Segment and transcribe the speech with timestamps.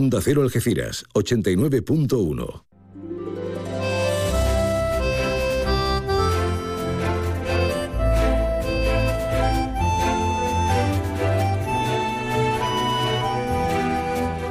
[0.00, 2.62] Onda Cero Algeciras, 89.1.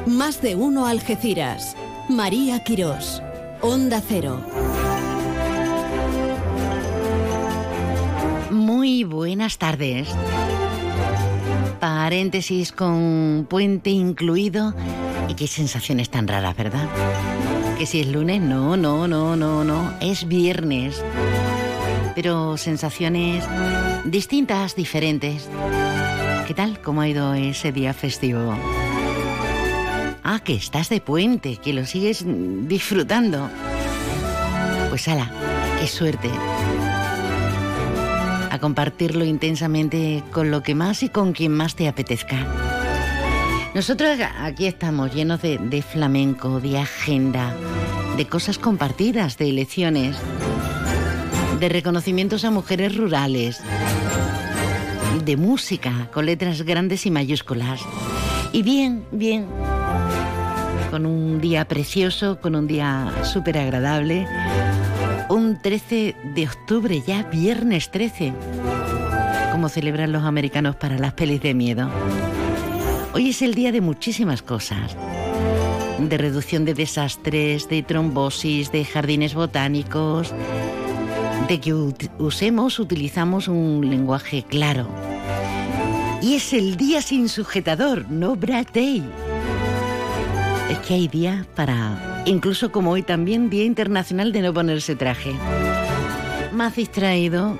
[0.06, 1.74] Más de uno Algeciras.
[2.10, 3.22] María Quirós.
[3.62, 4.42] Onda Cero.
[8.50, 10.10] Muy buenas tardes.
[11.80, 14.74] Paréntesis con puente incluido.
[15.38, 16.88] Qué sensaciones tan raras, ¿verdad?
[17.78, 19.94] Que si es lunes, no, no, no, no, no.
[20.00, 21.04] Es viernes.
[22.16, 23.44] Pero sensaciones
[24.04, 25.48] distintas, diferentes.
[26.48, 26.80] ¿Qué tal?
[26.80, 28.52] ¿Cómo ha ido ese día festivo?
[30.24, 33.48] Ah, que estás de puente, que lo sigues disfrutando.
[34.88, 35.30] Pues ala,
[35.80, 36.30] qué suerte.
[38.50, 42.44] A compartirlo intensamente con lo que más y con quien más te apetezca.
[43.74, 47.54] Nosotros aquí estamos llenos de, flamenco, de agenda,
[48.16, 50.16] de cosas compartidas, de elecciones,
[51.60, 53.60] de reconocimientos a mujeres rurales,
[55.24, 57.80] de música con letras grandes y mayúsculas.
[58.52, 59.46] Y bien, bien,
[60.90, 64.26] con un día precioso, con un día súper agradable.
[65.28, 68.32] Un 13 de octubre, ya viernes 13,
[69.52, 71.90] como celebran los americanos para las pelis de miedo.
[73.14, 74.96] Hoy es el día de muchísimas cosas.
[75.98, 80.32] De reducción de desastres, de trombosis, de jardines botánicos,
[81.48, 81.72] de que
[82.18, 84.88] usemos, utilizamos un lenguaje claro.
[86.20, 89.02] Y es el día sin sujetador, no Brad Day.
[90.70, 95.32] Es que hay día para, incluso como hoy también, Día Internacional de no ponerse traje.
[96.52, 97.56] Más distraído.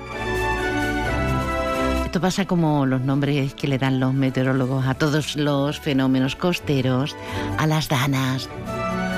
[2.09, 7.15] Esto pasa como los nombres que le dan los meteorólogos a todos los fenómenos costeros,
[7.59, 8.49] a las danas,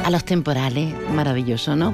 [0.03, 0.93] a los temporales.
[1.13, 1.93] Maravilloso, ¿no?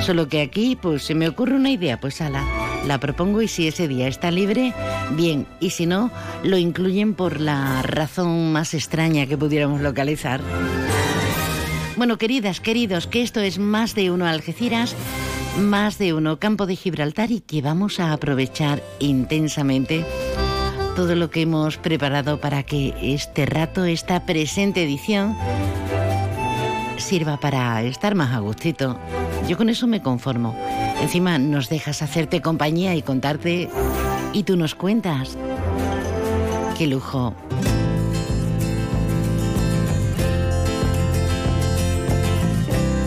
[0.00, 2.44] Solo que aquí, pues se me ocurre una idea, pues ala,
[2.88, 4.74] la propongo y si ese día está libre,
[5.12, 6.10] bien, y si no,
[6.42, 10.40] lo incluyen por la razón más extraña que pudiéramos localizar.
[11.96, 14.96] Bueno, queridas, queridos, que esto es más de uno Algeciras,
[15.58, 20.04] más de uno Campo de Gibraltar y que vamos a aprovechar intensamente
[20.94, 25.36] todo lo que hemos preparado para que este rato, esta presente edición,
[26.96, 28.98] sirva para estar más a gustito.
[29.48, 30.56] Yo con eso me conformo.
[31.00, 33.68] Encima nos dejas hacerte compañía y contarte
[34.32, 35.36] y tú nos cuentas.
[36.76, 37.34] Qué lujo.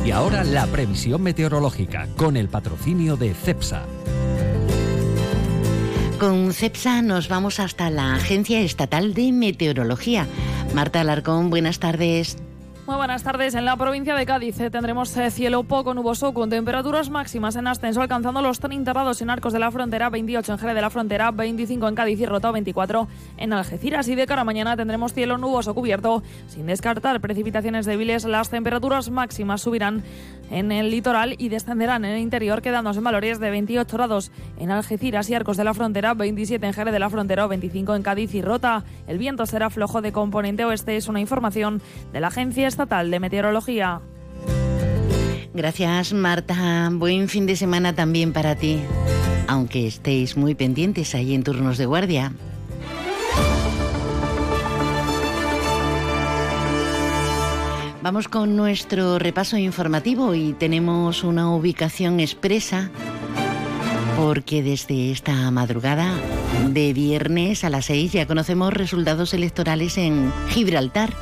[0.10, 3.84] Y ahora la previsión meteorológica con el patrocinio de CEPSA.
[6.20, 10.26] Con CEPSA nos vamos hasta la Agencia Estatal de Meteorología.
[10.74, 12.38] Marta Alarcón, buenas tardes.
[12.90, 13.54] Muy buenas tardes.
[13.54, 17.68] En la provincia de Cádiz eh, tendremos eh, cielo poco nuboso con temperaturas máximas en
[17.68, 20.90] ascenso alcanzando los 30 grados en Arcos de la Frontera, 28 en Jerez de la
[20.90, 23.08] Frontera, 25 en Cádiz y Rota, 24
[23.38, 24.08] en Algeciras.
[24.08, 28.26] Y de cara a mañana tendremos cielo nuboso cubierto sin descartar precipitaciones débiles.
[28.26, 30.02] Las temperaturas máximas subirán
[30.50, 34.72] en el litoral y descenderán en el interior quedándose en valores de 28 grados en
[34.72, 38.34] Algeciras y Arcos de la Frontera, 27 en Jerez de la Frontera, 25 en Cádiz
[38.34, 38.84] y Rota.
[39.08, 40.98] El viento será flojo de componente oeste.
[40.98, 44.02] Es una información de la Agencia Estatal de Meteorología.
[45.54, 46.90] Gracias, Marta.
[46.92, 48.80] Buen fin de semana también para ti.
[49.48, 52.34] Aunque estéis muy pendientes ahí en turnos de guardia.
[58.10, 62.90] Vamos con nuestro repaso informativo y tenemos una ubicación expresa
[64.18, 66.16] porque desde esta madrugada
[66.70, 71.14] de viernes a las 6 ya conocemos resultados electorales en Gibraltar.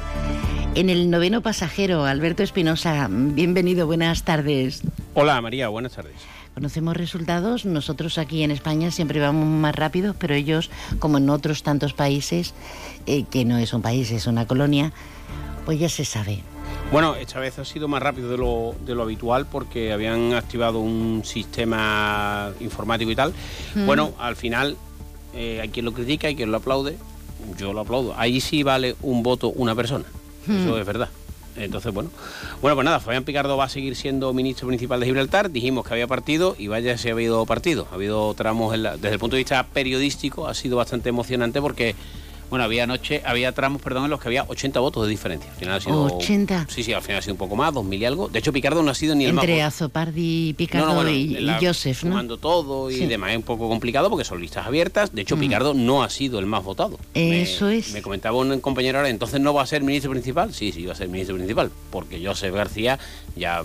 [0.75, 4.81] En el noveno pasajero, Alberto Espinosa, bienvenido, buenas tardes.
[5.13, 6.15] Hola María, buenas tardes.
[6.53, 10.69] Conocemos resultados, nosotros aquí en España siempre vamos más rápido, pero ellos,
[10.99, 12.53] como en otros tantos países,
[13.07, 14.93] eh, que no es un país, es una colonia,
[15.65, 16.43] pues ya se sabe.
[16.91, 20.79] Bueno, esta vez ha sido más rápido de lo, de lo habitual porque habían activado
[20.79, 23.34] un sistema informático y tal.
[23.75, 23.85] Mm.
[23.85, 24.78] Bueno, al final
[25.34, 26.97] eh, hay quien lo critica, hay quien lo aplaude.
[27.57, 28.13] Yo lo aplaudo.
[28.17, 30.05] Ahí sí vale un voto una persona.
[30.43, 30.79] Eso Mm.
[30.79, 31.09] es verdad.
[31.57, 32.09] Entonces, bueno.
[32.61, 35.49] Bueno, pues nada, Fabián Picardo va a seguir siendo ministro principal de Gibraltar.
[35.51, 37.87] Dijimos que había partido y vaya si ha habido partido.
[37.91, 41.59] Ha habido tramos, en la- desde el punto de vista periodístico, ha sido bastante emocionante
[41.59, 41.95] porque
[42.49, 45.49] Bueno, había noche, había tramos, perdón, en los que había 80 votos de diferencia.
[45.52, 46.67] Al final ha sido, 80.
[46.70, 48.28] Sí, sí, al final ha sido un poco más, 2000 y algo.
[48.29, 49.73] De hecho, Picardo no ha sido ni el Entre más.
[49.76, 52.11] Azopardi, Picardo No, no, bueno, y, en y la- Joseph, ¿no?
[52.11, 53.05] Sumando todo y Sí.
[53.05, 53.32] demás.
[53.32, 55.14] Es un poco complicado porque son listas abiertas.
[55.14, 55.40] De hecho, Mm.
[55.41, 56.97] Picardo no ha sido el más votado.
[57.14, 57.91] Me- Eso es.
[57.91, 60.53] Me comentaba un compañero ahora, entonces no va a ser ministro principal.
[60.53, 61.70] Sí, sí, va a ser ministro principal.
[61.91, 62.97] Porque Joseph García
[63.35, 63.64] ya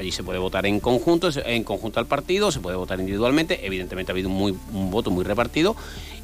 [0.00, 3.66] allí se puede votar en conjunto, en conjunto al partido, se puede votar individualmente.
[3.66, 5.76] Evidentemente ha habido un, voto muy repartido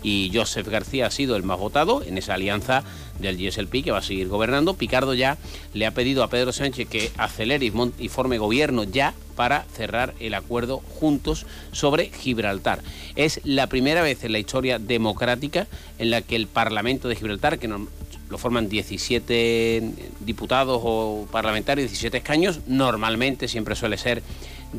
[0.02, 2.84] y Joseph García ha sido el más votado en esa alianza
[3.18, 4.74] del GSLP que va a seguir gobernando.
[4.74, 5.36] Picardo ya
[5.74, 10.32] le ha pedido a Pedro Sánchez que acelere y forme gobierno ya para cerrar el
[10.32, 12.80] acuerdo juntos sobre Gibraltar.
[13.14, 15.66] Es la primera vez en la historia democrática
[15.98, 17.88] en la que el Parlamento de Gibraltar, que no-
[18.28, 19.82] lo forman 17
[20.20, 24.22] diputados o parlamentarios, 17 escaños, normalmente siempre suele ser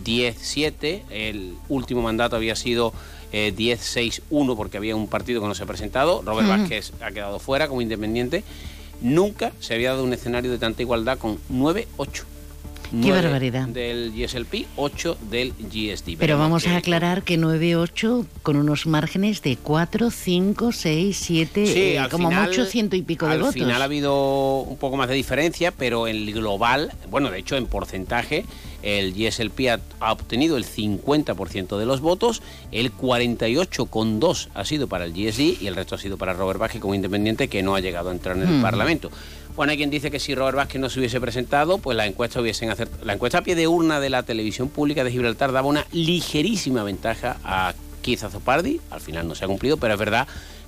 [0.04, 2.94] 10-7, el último mandato había sido
[3.32, 6.48] eh, 10-6-1 porque había un partido que no se ha presentado, Robert.
[6.48, 8.44] Vázquez ha quedado fuera como independiente,
[9.02, 12.24] nunca se había dado un escenario de tanta igualdad con 9-8.
[13.02, 13.68] Qué barbaridad.
[13.68, 16.18] Del GSLP, 8 del GSD.
[16.18, 21.80] Pero vamos a aclarar que 9-8 con unos márgenes de 4, 5, 6, 7, Sí,
[21.80, 23.56] eh, al como final- mucho ciento y pico de al votos.
[23.56, 27.58] final ha habido un poco más de diferencia, pero en el global, bueno, de hecho
[27.58, 28.46] en porcentaje,
[28.84, 32.42] el GSLP ha, ha obtenido el 50% de los votos,
[32.72, 36.80] el 48,2 ha sido para el GSD y el resto ha sido para Robert Vázquez
[36.82, 38.62] como independiente que no ha llegado a entrar en el Mm.
[38.62, 39.12] Parlamento.
[39.58, 42.40] Bueno, hay quien dice que si Robert Vázquez no se hubiese presentado, pues la encuesta
[42.40, 45.68] hubiesen acer- La encuesta a pie de urna de la televisión pública de Gibraltar daba
[45.68, 47.74] una ligerísima ventaja a
[48.04, 48.80] Keith Azopardi.
[48.92, 50.28] Al final no se ha cumplido, pero es verdad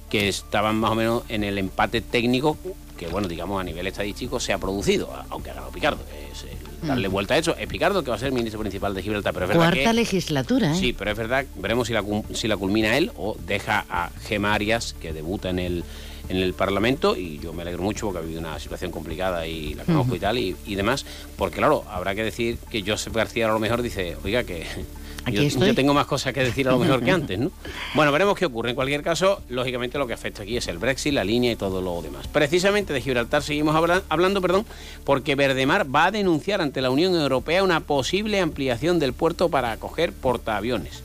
[0.10, 2.58] que estaban más o menos en el empate técnico
[2.98, 6.00] que, bueno, digamos, a nivel estadístico se ha producido, aunque ha ganado Picardo.
[6.34, 6.44] Es
[6.82, 7.12] el darle Mm.
[7.12, 7.56] vuelta a eso.
[7.58, 9.94] Es Picardo que va a ser ministro principal de Gibraltar, pero es verdad Cuarta que...
[9.94, 10.80] legislatura, ¿eh?
[10.80, 12.04] Sí, pero es verdad, veremos si la,
[12.34, 15.84] si la culmina él o deja a Gemma Arias, que debuta en el,
[16.30, 19.74] en el Parlamento, y yo me alegro mucho porque ha habido una situación complicada y
[19.74, 20.16] la conozco Ujú.
[20.16, 21.06] y tal, y, y demás,
[21.36, 24.66] porque claro, habrá que decir que Joseph García a lo mejor dice, oiga, que
[25.32, 27.52] yo tengo más cosas que decir a lo mejor que antes, ¿no?
[27.94, 28.70] Bueno, veremos qué ocurre.
[28.70, 31.82] En cualquier caso, lógicamente lo que afecta aquí es el Brexit, la línea y todo
[31.82, 32.28] lo demás.
[32.28, 34.66] Precisamente de Gibraltar seguimos habla- hablando, perdón,
[35.04, 39.72] porque Verdemar va a denunciar ante la Unión Europea una posible ampliación del puerto para
[39.72, 41.04] acoger portaaviones.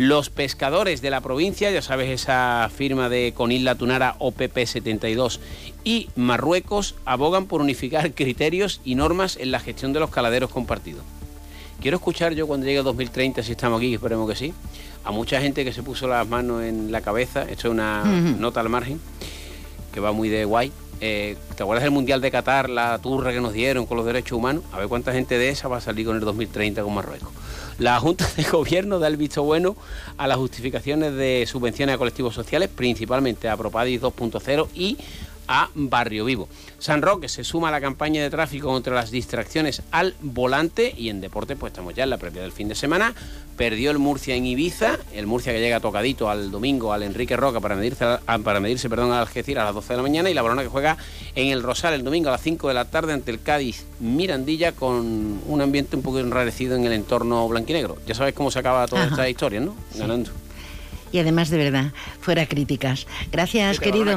[0.00, 5.40] Los pescadores de la provincia, ya sabes, esa firma de Conilla Tunara OPP72
[5.84, 11.02] y Marruecos abogan por unificar criterios y normas en la gestión de los caladeros compartidos.
[11.82, 14.54] Quiero escuchar yo cuando llegue 2030, si estamos aquí, esperemos que sí,
[15.04, 18.60] a mucha gente que se puso las manos en la cabeza, esto es una nota
[18.60, 18.98] al margen,
[19.92, 20.72] que va muy de guay.
[21.02, 24.38] Eh, ¿Te acuerdas del Mundial de Qatar, la turra que nos dieron con los derechos
[24.38, 24.64] humanos?
[24.72, 27.30] A ver cuánta gente de esa va a salir con el 2030 con Marruecos.
[27.80, 29.74] La Junta de Gobierno da el visto bueno
[30.18, 34.98] a las justificaciones de subvenciones a colectivos sociales, principalmente a Propadis 2.0 y
[35.48, 36.48] a Barrio Vivo.
[36.78, 41.08] San Roque se suma a la campaña de tráfico contra las distracciones al volante y
[41.08, 43.14] en deporte pues estamos ya en la previa del fin de semana.
[43.56, 47.60] Perdió el Murcia en Ibiza, el Murcia que llega tocadito al domingo al Enrique Roca
[47.60, 48.06] para medirse,
[48.42, 50.68] para medirse perdón, al Algeciras a las 12 de la mañana y la Barona que
[50.68, 50.96] juega
[51.34, 54.72] en el Rosal el domingo a las 5 de la tarde ante el Cádiz Mirandilla
[54.72, 57.98] con un ambiente un poco enrarecido en el entorno blanquinegro.
[58.06, 59.10] Ya sabes cómo se acaba toda Ajá.
[59.10, 59.76] esta historia, ¿no?
[59.94, 60.30] Ganando.
[61.12, 63.06] Y además, de verdad, fuera críticas.
[63.32, 64.16] Gracias, querido.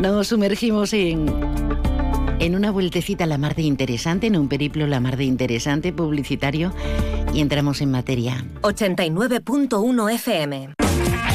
[0.00, 1.26] Nos sumergimos en,
[2.40, 6.72] en una vueltecita la mar de interesante, en un periplo la mar de interesante publicitario
[7.32, 8.44] y entramos en materia.
[8.62, 10.74] 89.1 FM.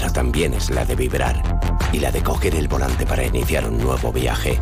[0.00, 1.42] pero también es la de vibrar
[1.92, 4.58] y la de coger el volante para iniciar un nuevo viaje.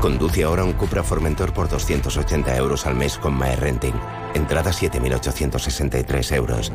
[0.00, 3.94] Conduce ahora un Cupra Formentor por 280 euros al mes con My Renting.
[4.32, 6.72] Entrada 7.863 euros.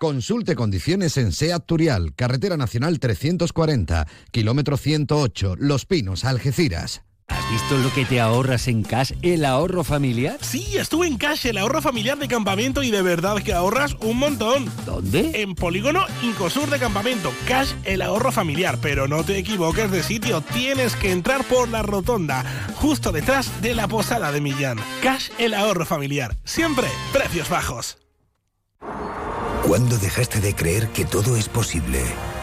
[0.00, 7.04] Consulte condiciones en SEAT Turial, Carretera Nacional 340, kilómetro 108, Los Pinos, Algeciras.
[7.32, 10.36] ¿Has visto lo que te ahorras en cash, el ahorro familiar?
[10.42, 14.18] Sí, estuve en Cash, el ahorro familiar de campamento y de verdad que ahorras un
[14.18, 14.70] montón.
[14.84, 15.40] ¿Dónde?
[15.40, 18.78] En Polígono Incosur de Campamento, Cash, el ahorro familiar.
[18.82, 23.74] Pero no te equivoques de sitio, tienes que entrar por la rotonda, justo detrás de
[23.74, 24.78] la posada de Millán.
[25.02, 26.36] Cash, el ahorro familiar.
[26.44, 27.96] Siempre precios bajos.
[29.66, 32.02] ¿Cuándo dejaste de creer que todo es posible?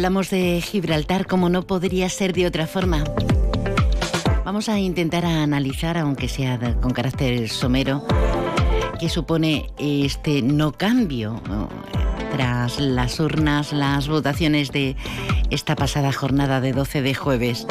[0.00, 3.04] Hablamos de Gibraltar como no podría ser de otra forma.
[4.46, 8.06] Vamos a intentar analizar, aunque sea con carácter somero,
[8.98, 11.42] qué supone este no cambio
[12.32, 14.96] tras las urnas, las votaciones de
[15.50, 17.66] esta pasada jornada de 12 de jueves.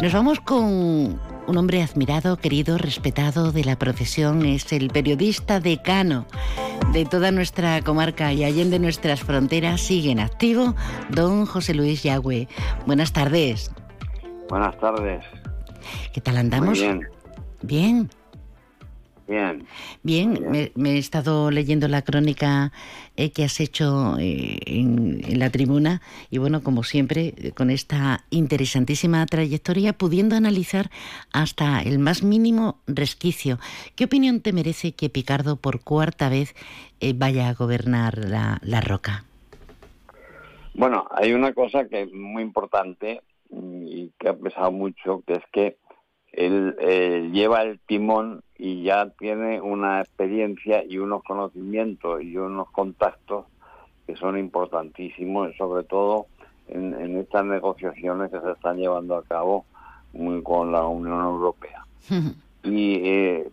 [0.00, 6.26] Nos vamos con un hombre admirado, querido, respetado de la profesión, es el periodista decano
[6.92, 10.74] de toda nuestra comarca y allende nuestras fronteras, sigue en activo,
[11.10, 12.48] don José Luis Yagüe.
[12.86, 13.70] Buenas tardes.
[14.48, 15.24] Buenas tardes.
[16.12, 16.78] ¿Qué tal andamos?
[16.78, 17.08] bien.
[17.62, 18.10] Bien.
[19.26, 19.66] Bien.
[20.02, 22.72] Bien, Me, he estado leyendo la crónica
[23.16, 28.24] eh, que has hecho eh, en, la tribuna y bueno, como siempre, eh, con esta
[28.28, 30.90] interesantísima trayectoria, pudiendo analizar
[31.32, 33.58] hasta el más mínimo resquicio.
[33.96, 36.54] ¿Qué opinión te merece que Picardo por cuarta vez
[37.16, 39.24] vaya a gobernar la, la Roca?
[40.74, 45.44] Bueno, hay una cosa que es muy importante y que ha pesado mucho, que es
[45.52, 45.76] que
[46.36, 52.70] él eh, lleva el timón y ya tiene una experiencia y unos conocimientos y unos
[52.70, 53.46] contactos
[54.06, 56.26] que son importantísimos, sobre todo
[56.68, 59.64] en, estas negociaciones que se están llevando a cabo
[60.42, 61.86] con la Unión Europea.
[62.64, 63.48] y eh,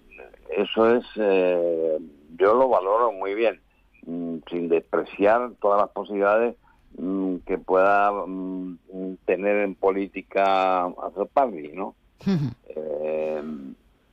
[0.55, 1.97] eso es, eh,
[2.38, 3.59] yo lo valoro muy bien,
[4.05, 6.55] mm, sin despreciar todas las posibilidades
[6.97, 8.77] mm, que pueda mm,
[9.25, 11.95] tener en política Azzopardi, ¿no?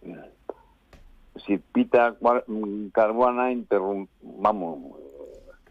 [0.02, 0.30] Eh,
[1.46, 2.16] si Pita
[2.92, 3.54] Carbuana
[4.22, 4.78] vamos,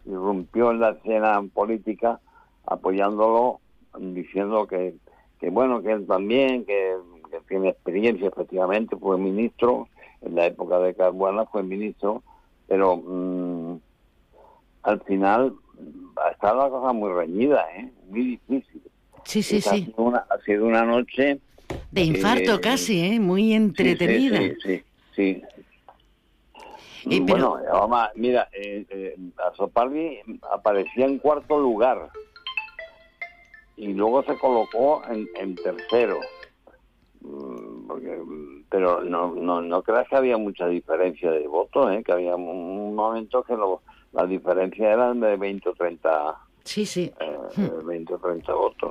[0.04, 2.20] irrumpió en la escena política
[2.66, 3.60] apoyándolo,
[3.98, 4.94] diciendo que,
[5.40, 6.96] que bueno, que él también, que,
[7.46, 9.88] tiene experiencia, efectivamente, fue ministro,
[10.22, 12.22] en la época de Carbuana fue ministro,
[12.66, 13.76] pero mm,
[14.82, 15.54] al final
[16.16, 17.90] ha estado la cosa muy reñida, ¿eh?
[18.08, 18.82] muy difícil.
[19.24, 19.94] Sí, sí, sí.
[19.96, 21.40] ha sido una noche
[21.90, 23.20] de infarto eh, casi, ¿eh?
[23.20, 24.38] Muy entretenida.
[24.62, 24.82] Sí,
[25.14, 25.42] sí,
[27.02, 27.20] sí.
[27.20, 27.58] Bueno,
[28.14, 29.16] mira, eh, eh,
[30.52, 32.10] aparecía en cuarto lugar
[33.76, 36.20] y luego se colocó en, tercero.
[37.20, 42.02] Mm, pero no, no, no creas que había mucha diferencia de votos, ¿eh?
[42.04, 43.80] que había un momento que lo,
[44.12, 47.10] la diferencia era de 20 o 30 Sí, sí.
[47.56, 48.90] 20 o 30 votos.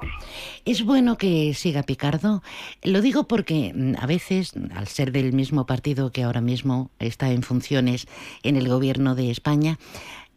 [0.65, 2.41] Es bueno que siga Picardo.
[2.81, 7.29] Lo digo porque mm, a veces, al ser del mismo partido que ahora mismo está
[7.29, 8.07] en funciones
[8.41, 9.77] en el gobierno de España,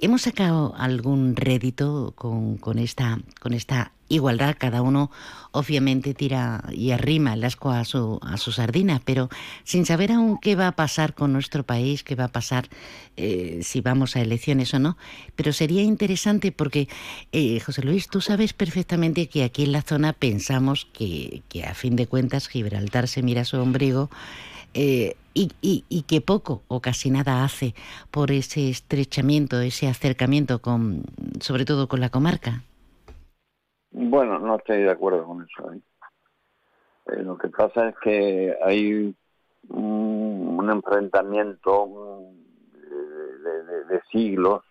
[0.00, 5.11] hemos sacado algún rédito con, esta, igualdad, cada uno
[5.52, 9.28] obviamente tira y arrima el asco a su, a su sardina, pero
[9.62, 12.69] sin saber aún qué va a pasar con nuestro país, qué va a pasar
[13.16, 14.97] eh, si vamos a elecciones o no.
[15.37, 16.88] Pero sería interesante porque,
[17.33, 21.75] eh, José Luis, tú sabes perfectamente que aquí en la zona pensamos que, que a
[21.75, 24.11] fin de cuentas Gibraltar se mira a su ombligo.
[24.73, 27.75] Eh, y, y, que poco o casi nada hace
[28.11, 31.05] por ese estrechamiento, ese acercamiento con,
[31.41, 32.63] sobre todo con la comarca.
[33.93, 35.73] Bueno, no estoy de acuerdo con eso.
[35.73, 35.81] ¿eh?
[37.07, 39.15] Eh, lo que pasa es que hay
[39.69, 42.33] un, enfrentamiento
[43.89, 44.63] de, siglos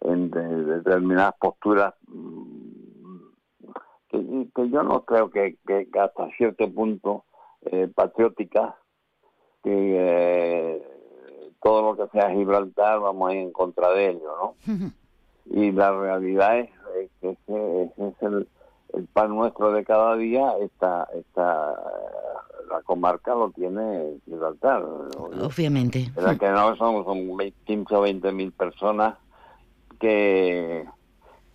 [0.00, 2.52] en determinadas posturas mm,
[4.08, 5.58] que, yo no creo que,
[6.00, 7.24] hasta cierto punto
[7.62, 8.74] eh, patrióticas,
[9.62, 10.82] que
[11.62, 14.92] todo lo que sea Gibraltar vamos a ir en contra de ello, ¿no?
[15.46, 16.70] y la realidad es,
[17.20, 18.48] que ese, es el,
[19.12, 21.74] pan nuestro de cada día, esta, esta,
[22.68, 24.84] la comarca lo tiene Gibraltar.
[25.16, 26.10] Obviamente.
[26.16, 29.16] La que no son, son 15 o 20 mil personas
[29.98, 30.84] que,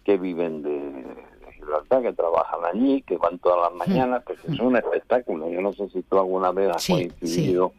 [0.04, 1.06] que viven de,
[1.54, 5.50] Gibraltar, que trabajan allí, que van todas las mañanas, pues es un espectáculo.
[5.50, 7.74] Yo no sé si tú alguna vez has coincidido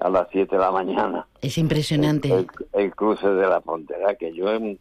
[0.00, 1.26] a las 7 de la mañana.
[1.40, 2.46] Es impresionante.
[2.72, 4.78] El, cruce de la frontera, que yo, bueno,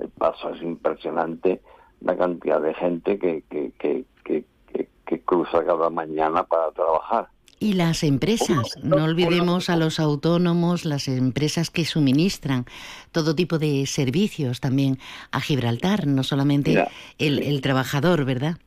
[0.00, 1.60] el paso es impresionante,
[2.00, 7.28] la cantidad de gente que, que, que, que, cruza cada mañana para trabajar.
[7.58, 12.66] Y las empresas, no olvidemos a los autónomos, las empresas que suministran
[13.12, 14.98] todo tipo de servicios también
[15.32, 16.86] a Gibraltar, no solamente
[17.18, 18.58] el, el, trabajador, ¿verdad?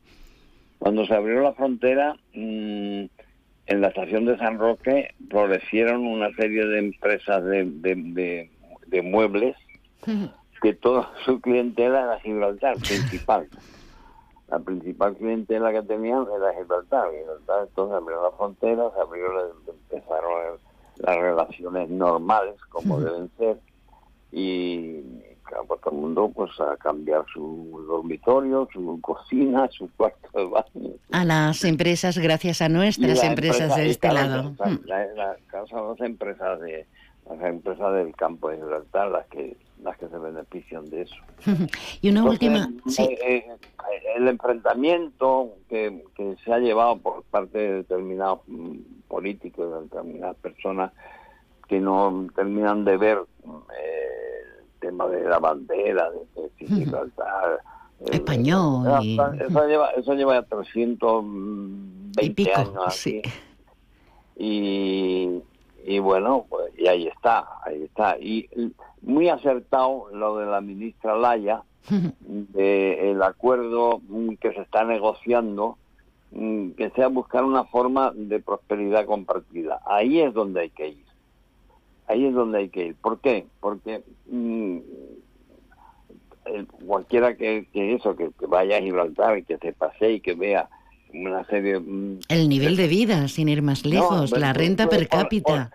[0.80, 3.04] Cuando se abrió la frontera, mmm,
[3.70, 8.50] en la estación de San Roque florecieron una serie de empresas de, de,
[8.88, 9.56] de, muebles
[10.60, 13.48] que toda su clientela era Gibraltar, principal.
[14.48, 17.10] la principal clientela que tenían era Gibraltar.
[17.12, 19.26] Gibraltar entonces abrió la frontera, se abrió,
[19.68, 20.58] empezaron
[20.96, 23.56] las relaciones normales como deben ser
[24.32, 25.00] y
[25.66, 30.94] pues todo el mundo pues a cambiar su dormitorio, su cocina, su cuarto de baño.
[31.12, 34.54] A las empresas, gracias a nuestras empresas de este lado.
[34.86, 36.86] las empresas de
[37.28, 41.16] las empresas del campo de Gibraltar las que las que se benefician de eso.
[42.02, 43.46] y una última, eh, eh,
[44.16, 48.76] el enfrentamiento que, que se ha llevado por parte de determinados mm,
[49.08, 50.92] políticos, de determinadas personas
[51.66, 54.39] que no terminan de ver eh,
[54.80, 57.60] tema de la bandera, de, Gibraltar.
[58.10, 58.86] Español.
[59.40, 63.22] Eso, lleva, eso lleva ya 320 años así.
[64.36, 65.42] Y,
[65.84, 68.18] y bueno, pues, y ahí está, ahí está.
[68.18, 68.48] Y
[69.02, 74.00] muy acertado lo de la ministra Laya, de el acuerdo
[74.40, 75.76] que se está negociando,
[76.32, 79.80] mm, que sea buscar una forma de prosperidad compartida.
[79.84, 81.09] Ahí es donde hay que ir
[82.10, 82.94] ahí es donde hay que ir.
[82.96, 83.46] ¿Por qué?
[83.60, 84.78] Porque mm,
[86.86, 90.68] cualquiera que, eso, que, vaya a Gibraltar y que se pase y que vea
[91.14, 91.78] una serie...
[91.78, 95.70] Mm, el nivel de vida, sin ir más lejos, la renta per cápita.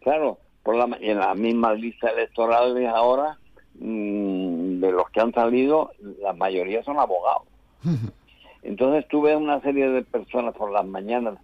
[0.00, 3.38] claro, por la, en la misma lista electoral de ahora,
[3.78, 7.44] mm, de los que han salido, la mayoría son abogados.
[8.62, 11.38] Entonces tuve una serie de personas por las mañanas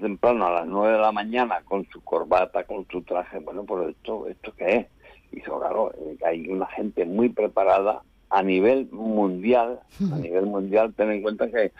[0.00, 3.88] temprano a las 9 de la mañana con su corbata, con su traje, bueno, pero
[3.88, 4.86] esto, ¿esto qué es?
[5.32, 9.80] Y claro, eh, hay una gente muy preparada a nivel mundial,
[10.12, 11.72] a nivel mundial, ten en cuenta que,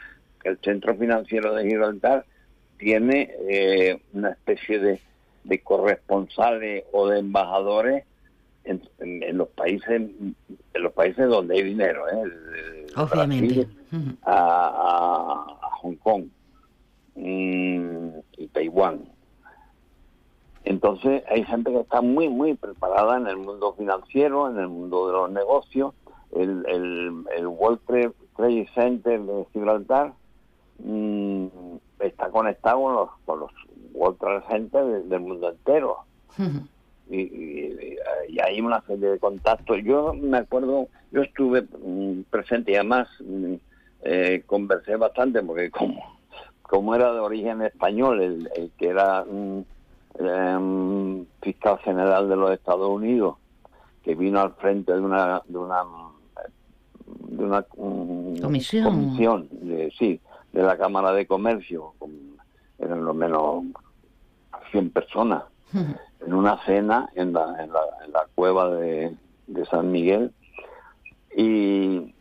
[0.44, 2.24] el Centro Financiero de Gibraltar
[2.78, 5.00] tiene eh, una especie de,
[5.44, 8.04] de, corresponsales o de embajadores
[8.64, 8.80] en,
[9.36, 10.36] los países en
[10.74, 12.86] los países donde hay dinero, ¿eh?
[12.96, 13.66] Obviamente.
[14.22, 16.28] a, a Hong Kong,
[17.18, 19.04] y Taiwán.
[20.68, 25.06] Entonces hay gente que está muy, muy preparada en el mundo financiero, en el mundo
[25.06, 25.94] de los negocios.
[26.32, 27.80] El, el, el World
[28.36, 30.12] Trade Center de Gibraltar
[30.78, 31.46] mm,
[32.00, 33.50] está conectado con los, con los
[33.94, 36.00] World Trade Center del, mundo entero.
[37.08, 37.96] y, y,
[38.44, 39.78] hay una serie de contactos.
[39.82, 43.54] Yo me acuerdo, yo estuve mm, presente y además mm,
[44.02, 46.17] eh, conversé bastante porque como
[46.68, 49.64] como era de origen español, el, que era um,
[51.40, 53.36] fiscal general de los Estados Unidos,
[54.04, 55.82] que vino al frente de una de una
[57.06, 60.20] de una comisión, de, sí,
[60.52, 61.94] de la Cámara de Comercio,
[62.78, 63.64] eran lo menos
[64.70, 69.90] 100 personas, en una cena en la, en la, en la cueva de, de San
[69.90, 70.32] Miguel.
[71.34, 72.14] Y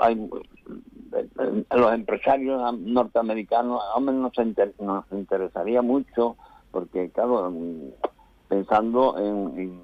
[0.00, 0.30] hay
[1.70, 4.32] los empresarios norteamericanos a nos,
[4.80, 6.36] nos interesaría mucho
[6.70, 7.52] porque claro
[8.48, 9.80] pensando en,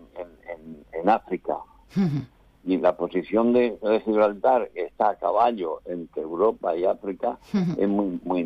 [0.92, 1.58] en, África.
[2.66, 8.44] Y la posición de, Gibraltar está a caballo entre Europa y África es muy muy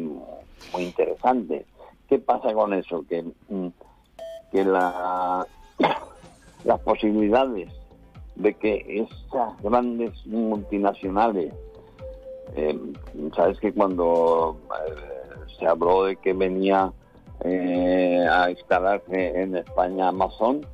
[0.72, 1.64] muy interesante.
[2.08, 3.68] Qué pasa con eso que mm,
[4.50, 5.46] que la
[6.64, 7.70] las posibilidades
[8.34, 11.54] de que esas grandes multinacionales
[12.56, 12.78] eh,
[13.34, 14.94] Sabes que cuando eh,
[15.58, 16.92] se habló de que venía
[17.44, 20.66] eh, a instalarse en España Amazon,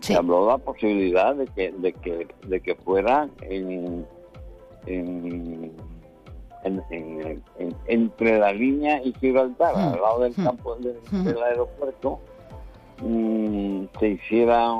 [0.00, 4.06] se habló de la posibilidad de que, de que, de que fuera en,
[7.86, 12.20] entre la línea y Gibraltar, al lado del campo del, aeropuerto,
[13.02, 14.72] mm, se hiciera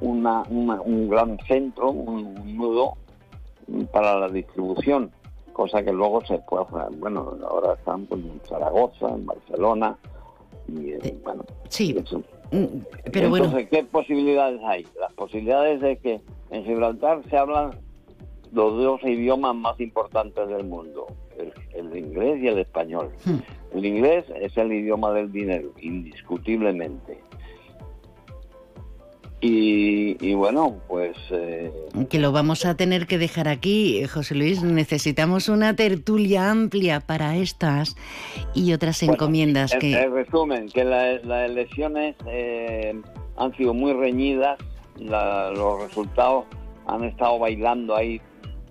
[0.00, 2.96] una, un gran centro, un nudo
[3.92, 5.10] para la distribución,
[5.52, 6.64] cosa que luego se puede.
[6.98, 9.96] Bueno, ahora están pues, en Zaragoza, en Barcelona,
[10.68, 11.44] y eh, bueno.
[11.68, 11.94] Sí.
[12.52, 12.82] Mm,
[13.12, 14.86] pero Entonces, ¿qué posibilidades hay?
[15.00, 17.70] Las posibilidades de que en Gibraltar se hablan
[18.52, 21.06] los dos idiomas más importantes del mundo,
[21.74, 23.10] el, inglés y el español.
[23.24, 23.38] Hmm.
[23.74, 27.18] El inglés es el idioma del dinero, indiscutiblemente.
[29.44, 31.16] Y, bueno, pues...
[31.32, 31.72] Eh,
[32.08, 34.62] que lo vamos a tener que dejar aquí, José Luis.
[34.62, 37.96] Necesitamos una tertulia amplia para estas
[38.54, 39.94] y otras encomiendas que...
[39.94, 42.94] En resumen, que las elecciones eh,
[43.36, 44.60] han sido muy reñidas,
[45.00, 46.44] los resultados
[46.86, 48.20] han estado bailando ahí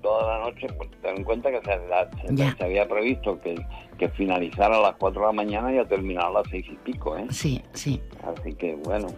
[0.01, 3.55] toda la noche, pues ten en cuenta que se, se había previsto que
[4.01, 6.75] que finalizara a las 4 de la mañana y a terminar a las 6 y
[6.77, 7.27] pico, ¿eh?
[7.29, 8.01] Sí, sí.
[8.23, 9.09] Así que bueno.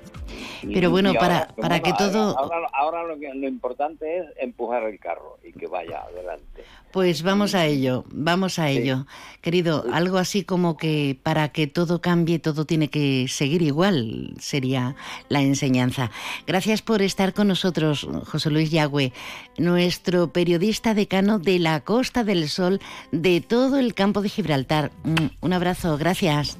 [0.61, 2.37] Pero bueno, para, para que todo...
[2.73, 6.65] Ahora, lo, que, lo importante es empujar el carro y que vaya adelante.
[6.91, 9.07] Pues vamos a ello, vamos a ello.
[9.41, 14.95] Querido, algo así como que para que todo cambie, todo tiene que seguir igual, sería
[15.27, 16.11] la enseñanza.
[16.45, 19.11] Gracias por estar con nosotros, José Luis Yagüe,
[19.57, 22.79] nuestro periodista decano de la Costa del Sol
[23.11, 24.72] de todo el campo de Gibraltar.
[25.03, 26.57] Mm, un abrazo, gracias.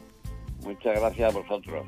[0.63, 1.86] Muchas gracias a vosotros.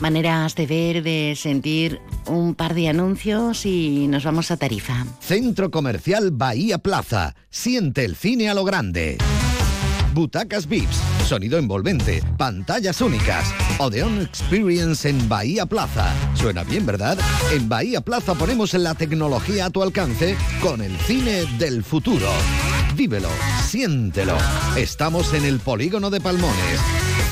[0.00, 5.04] Maneras de ver, de sentir un par de anuncios y nos vamos a Tarifa.
[5.20, 7.34] Centro Comercial Bahía Plaza.
[7.50, 9.18] Siente el cine a lo grande.
[10.14, 13.52] Butacas VIPs, sonido envolvente, pantallas únicas.
[13.78, 16.12] Odeon Experience en Bahía Plaza.
[16.34, 17.18] Suena bien, ¿verdad?
[17.52, 22.28] En Bahía Plaza ponemos la tecnología a tu alcance con el cine del futuro.
[22.96, 23.30] Vívelo,
[23.64, 24.36] siéntelo.
[24.76, 26.80] Estamos en el polígono de Palmones.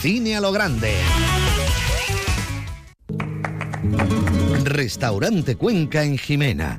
[0.01, 0.95] Cine a lo grande.
[4.65, 6.79] Restaurante Cuenca en Jimena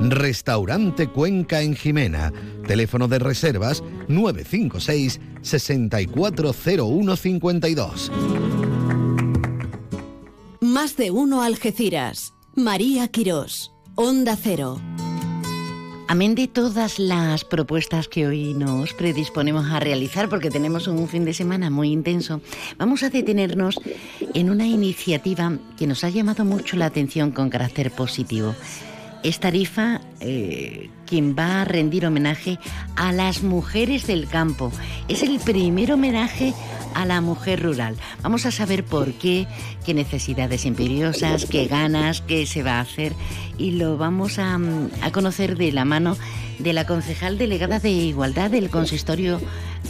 [0.00, 2.32] Restaurante Cuenca en Jimena.
[2.66, 8.10] Teléfono de reservas 956 640152.
[10.60, 12.32] Más de uno Algeciras.
[12.54, 13.72] María Quirós.
[13.94, 14.80] Onda Cero.
[16.08, 21.24] Amén de todas las propuestas que hoy nos predisponemos a realizar, porque tenemos un fin
[21.24, 22.42] de semana muy intenso,
[22.76, 23.80] vamos a detenernos
[24.34, 28.54] en una iniciativa que nos ha llamado mucho la atención con carácter positivo.
[29.22, 32.58] Es Tarifa eh, quien va a rendir homenaje
[32.96, 34.72] a las mujeres del campo.
[35.08, 36.54] Es el primer homenaje
[36.94, 37.96] a la mujer rural.
[38.22, 39.46] Vamos a saber por qué,
[39.86, 43.12] qué necesidades imperiosas, qué ganas, qué se va a hacer
[43.58, 44.58] y lo vamos a,
[45.02, 46.16] a conocer de la mano
[46.58, 49.40] de la concejal delegada de Igualdad del Consistorio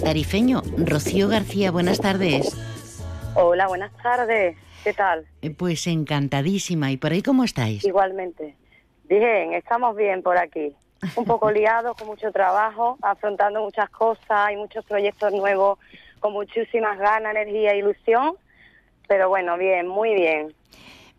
[0.05, 1.71] Tarifeño, Rocío García.
[1.71, 2.55] Buenas tardes.
[3.35, 4.57] Hola, buenas tardes.
[4.85, 5.25] ¿Qué tal?
[5.40, 6.90] Eh, pues encantadísima.
[6.92, 7.85] ¿Y por ahí cómo estáis?
[7.85, 8.57] Igualmente.
[9.18, 10.75] Bien, estamos bien por aquí.
[11.16, 15.79] Un poco liados, con mucho trabajo, afrontando muchas cosas y muchos proyectos nuevos
[16.18, 18.37] con muchísimas ganas, energía e ilusión.
[19.09, 20.55] Pero bueno, bien, muy bien.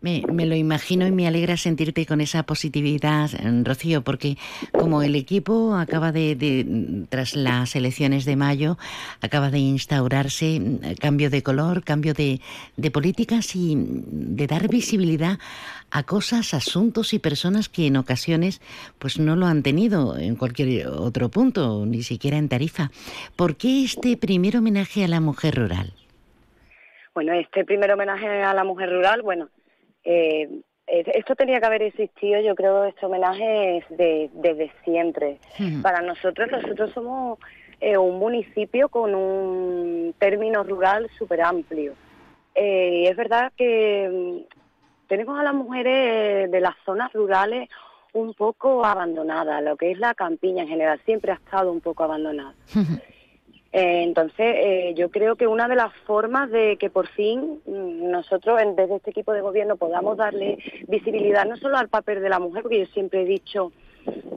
[0.04, 3.30] Me, lo imagino y me alegra sentirte con esa positividad,
[3.64, 4.36] Rocío, porque
[4.70, 8.76] como el equipo acaba de, tras las elecciones de mayo,
[9.22, 12.42] acaba de instaurarse mm, cambio de color, cambio de,
[12.76, 15.38] de políticas y de dar visibilidad
[15.90, 18.60] a cosas, asuntos y personas que en ocasiones
[18.98, 22.90] pues no lo han tenido en cualquier otro punto, ni siquiera en Tarifa.
[23.36, 25.94] ¿Por qué este primer homenaje a la mujer rural?
[27.14, 29.48] Bueno, este primer homenaje a la mujer rural, bueno,
[30.04, 30.48] eh,
[30.86, 35.38] esto tenía que haber existido, yo creo, este homenaje es de, desde siempre.
[35.82, 37.38] Para nosotros, nosotros somos
[37.80, 41.94] eh, un municipio con un término rural súper amplio.
[42.54, 47.68] Eh, es verdad que mm, tenemos a las mujeres de las zonas rurales
[48.12, 52.04] un poco abandonadas, lo que es la campiña en general, siempre ha estado un poco
[52.04, 52.54] abandonada.
[53.74, 58.08] Eh, entonces, eh, yo creo que una de las formas de que por fin mm,
[58.08, 62.38] nosotros, desde este equipo de gobierno, podamos darle visibilidad no solo al papel de la
[62.38, 63.72] mujer, porque yo siempre he dicho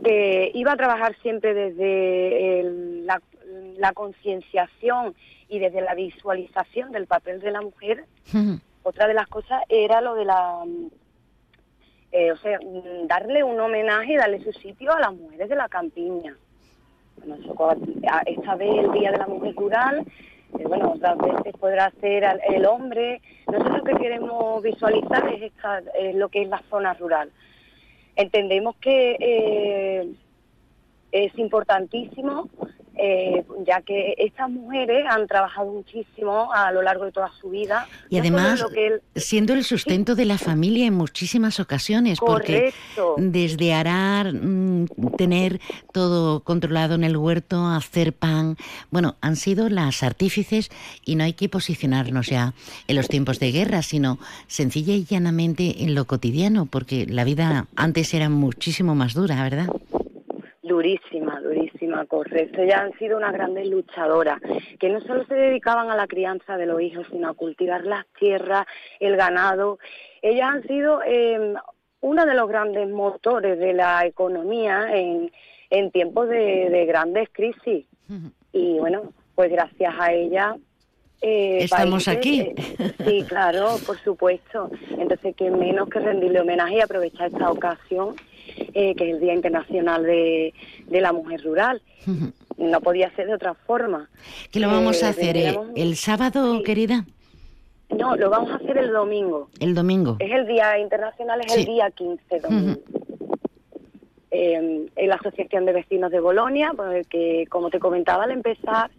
[0.03, 2.63] que iba a trabajar siempre desde
[3.03, 3.21] la,
[3.93, 5.13] concienciación
[5.47, 8.05] y desde la visualización del papel de la mujer.
[8.81, 10.63] Otra de las cosas era lo de la
[12.11, 12.57] eh, o sea,
[13.05, 16.35] darle un homenaje y darle su sitio a las mujeres de la campiña
[18.25, 20.05] esta vez el Día de la Mujer Rural,
[20.57, 23.21] eh, bueno, otras veces podrá ser el hombre.
[23.47, 27.31] Nosotros lo que queremos visualizar es, lo que es la zona rural.
[28.15, 30.13] Entendemos que eh,
[31.11, 32.49] es importantísimo
[32.99, 37.87] eh, ya que estas mujeres han trabajado muchísimo a lo largo de toda su vida.
[38.09, 38.65] Y además,
[39.15, 42.73] siendo el sustento de la familia en muchísimas ocasiones, porque
[43.17, 45.59] desde arar, mm, tener
[45.93, 48.57] todo controlado en el huerto, hacer pan,
[48.89, 50.69] bueno, han sido las artífices
[51.05, 52.53] y no hay que posicionarnos ya
[52.87, 57.67] en los tiempos de guerra, sino sencilla y llanamente en lo cotidiano, porque la vida
[57.75, 59.67] antes era muchísimo más dura, ¿verdad?
[60.67, 62.61] Durísima, durísima, correcto.
[62.61, 64.39] Ellas han sido unas grandes luchadoras,
[64.79, 68.05] que no solo se dedicaban a la crianza de los hijos, sino a cultivar las
[68.19, 68.65] tierras,
[68.99, 69.79] el ganado.
[70.21, 71.53] Ellas han sido eh,
[72.01, 75.31] uno de los grandes motores de la economía en,
[75.69, 77.85] en tiempos de, grandes crisis.
[78.51, 80.55] Y bueno, pues gracias a ella
[81.21, 82.41] eh, Estamos aquí.
[82.41, 84.69] Eh, sí, claro, por supuesto.
[84.97, 88.15] Entonces, que menos que rendirle homenaje y aprovechar esta ocasión
[88.73, 90.53] eh, que es el Día Internacional de,
[90.89, 91.81] la Mujer Rural.
[92.57, 94.09] No podía ser de otra forma.
[94.51, 95.37] ¿Qué lo vamos a eh, hacer?
[95.37, 97.05] Eh, ¿El sábado, querida?
[97.95, 99.49] No, lo vamos a hacer el domingo.
[99.59, 100.17] El domingo.
[100.19, 102.79] Es el Día Internacional, es el día 15 domingo.
[104.45, 107.07] En la Asociación de Vecinos de Bolonia, pues,
[107.49, 108.91] como te comentaba al empezar,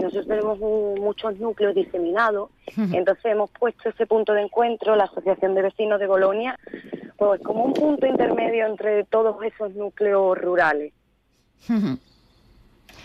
[0.00, 2.50] nosotros tenemos muchos núcleos diseminados,
[2.92, 6.58] entonces hemos puesto ese punto de encuentro, la Asociación de Vecinos de Bolonia,
[7.16, 10.92] pues como un punto intermedio entre todos esos núcleos rurales.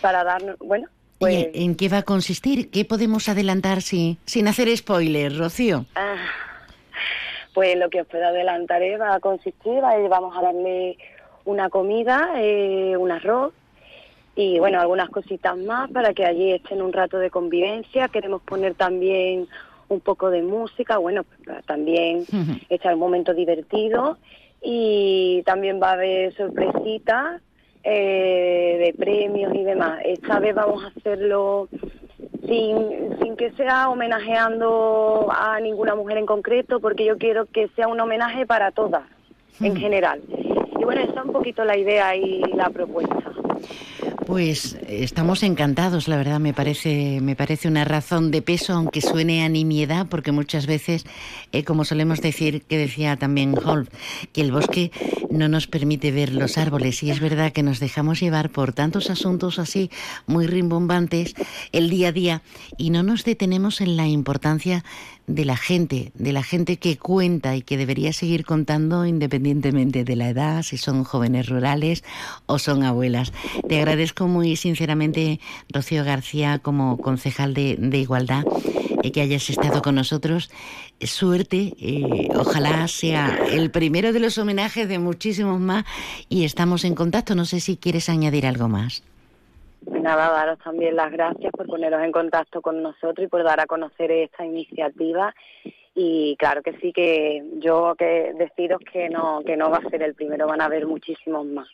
[0.00, 1.48] Para darnos, bueno, pues...
[1.54, 2.70] ¿En qué va a consistir?
[2.70, 5.86] ¿Qué podemos adelantar si, sin hacer spoiler, Rocío?
[5.96, 6.16] Ah,
[7.54, 10.96] pues lo que os puedo adelantar es, va a consistir, vamos a darle
[11.48, 13.54] una comida, eh, un arroz
[14.36, 18.08] y bueno, algunas cositas más para que allí estén un rato de convivencia.
[18.08, 19.48] Queremos poner también
[19.88, 21.24] un poco de música, bueno,
[21.66, 22.26] también
[22.68, 24.18] echar un momento divertido
[24.62, 27.40] y también va a haber sorpresitas
[27.82, 30.00] eh, de premios y demás.
[30.04, 31.68] Esta vez vamos a hacerlo
[32.46, 37.88] sin, sin que sea homenajeando a ninguna mujer en concreto, porque yo quiero que sea
[37.88, 39.04] un homenaje para todas,
[39.60, 40.20] en general.
[40.88, 43.30] Bueno, esa es un poquito la idea y la propuesta.
[44.26, 49.42] Pues estamos encantados, la verdad, me parece, me parece una razón de peso, aunque suene
[49.42, 51.04] a nimiedad, porque muchas veces,
[51.52, 53.86] eh, como solemos decir, que decía también Holm,
[54.32, 54.92] que el bosque
[55.30, 59.08] no nos permite ver los árboles, y es verdad que nos dejamos llevar por tantos
[59.08, 59.90] asuntos así,
[60.26, 61.34] muy rimbombantes,
[61.72, 62.42] el día a día,
[62.76, 64.84] y no nos detenemos en la importancia
[65.28, 70.16] de la gente, de la gente que cuenta y que debería seguir contando independientemente de
[70.16, 72.02] la edad, si son jóvenes rurales
[72.46, 73.32] o son abuelas.
[73.68, 75.40] Te agradezco muy sinceramente,
[75.72, 78.44] Rocío García, como concejal de, Igualdad,
[79.02, 80.50] eh, que hayas estado con nosotros.
[81.00, 85.84] Suerte, eh, ojalá sea el primero de los homenajes de muchísimos más
[86.28, 87.34] y estamos en contacto.
[87.34, 89.02] No sé si quieres añadir algo más.
[89.86, 93.66] Nada, daros también las gracias por poneros en contacto con nosotros y por dar a
[93.66, 95.34] conocer esta iniciativa.
[95.94, 100.02] Y claro que sí, que yo que deciros que no, que no va a ser
[100.02, 101.68] el primero, van a haber muchísimos más.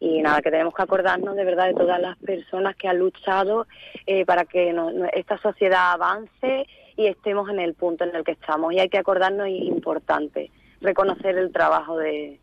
[0.00, 3.66] Y nada, que tenemos que acordarnos de verdad de todas las personas que han luchado
[4.06, 4.74] eh, para que
[5.14, 8.72] esta sociedad avance y estemos en el punto en el que estamos.
[8.72, 12.38] Y hay que acordarnos, y importante, reconocer el trabajo de,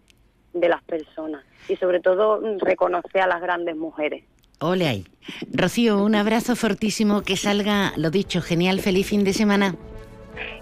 [0.53, 4.23] de las personas y sobre todo reconocer a las grandes mujeres.
[4.59, 5.05] Ole ahí.
[5.53, 9.75] Rocío, un abrazo fortísimo, que salga, lo dicho, genial, feliz fin de semana.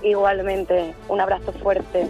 [0.04, 2.08] Igualmente, un abrazo fuerte.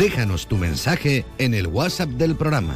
[0.00, 2.74] Déjanos tu mensaje en el WhatsApp del programa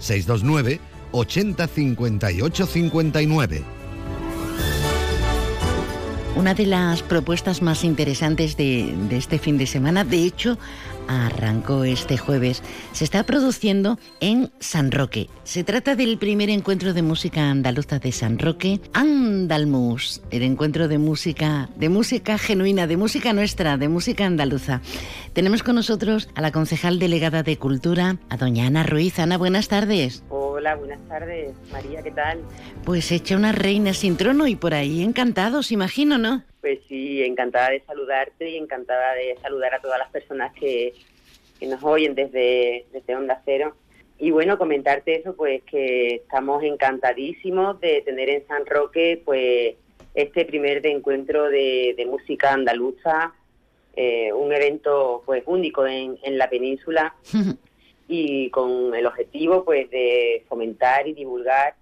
[0.00, 0.80] 629
[1.12, 3.73] 80 58 59.
[6.36, 10.58] Una de las propuestas más interesantes de, este fin de semana, de hecho,
[11.06, 12.60] arrancó este jueves.
[12.90, 15.30] Se está produciendo en San Roque.
[15.44, 20.98] Se trata del primer encuentro de música andaluza de San Roque, Andalmus, el encuentro de
[20.98, 24.80] música, de música genuina, de música nuestra, de música andaluza.
[25.34, 29.20] Tenemos con nosotros a la concejal delegada de Cultura, a doña Ana Ruiz.
[29.20, 30.24] Ana, buenas tardes.
[30.64, 31.54] Hola, buenas tardes.
[31.70, 32.40] María, ¿qué tal?
[32.86, 36.42] Pues hecha una reina sin trono y por ahí encantados, imagino, ¿no?
[36.62, 40.94] Pues sí, encantada de saludarte y encantada de saludar a todas las personas que,
[41.60, 43.76] nos oyen desde, desde Onda Cero.
[44.18, 49.74] Y bueno, comentarte eso, pues que estamos encantadísimos de tener en San Roque pues
[50.14, 53.34] este primer de encuentro de, música andaluza,
[53.96, 57.14] eh, un evento pues único en, en la península
[58.08, 61.74] y con el objetivo pues de fomentar y divulgar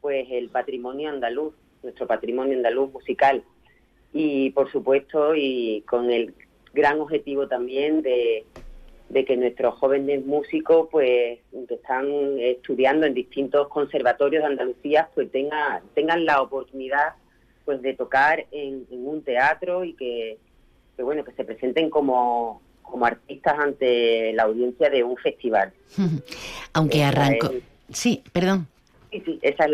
[0.00, 3.44] pues el patrimonio andaluz, nuestro patrimonio andaluz musical.
[4.12, 6.34] Y por supuesto y con el
[6.72, 8.44] gran objetivo también de,
[9.10, 15.30] de que nuestros jóvenes músicos, pues, que están estudiando en distintos conservatorios de Andalucía, pues
[15.32, 17.14] tengan, tengan la oportunidad
[17.64, 20.38] pues de tocar en, un teatro y que,
[20.96, 25.72] bueno, que se presenten como, como artistas ante la audiencia de un festival.
[26.72, 27.50] Aunque arranco...
[27.92, 28.68] Sí, perdón.
[29.10, 29.72] Sí, sí, esos son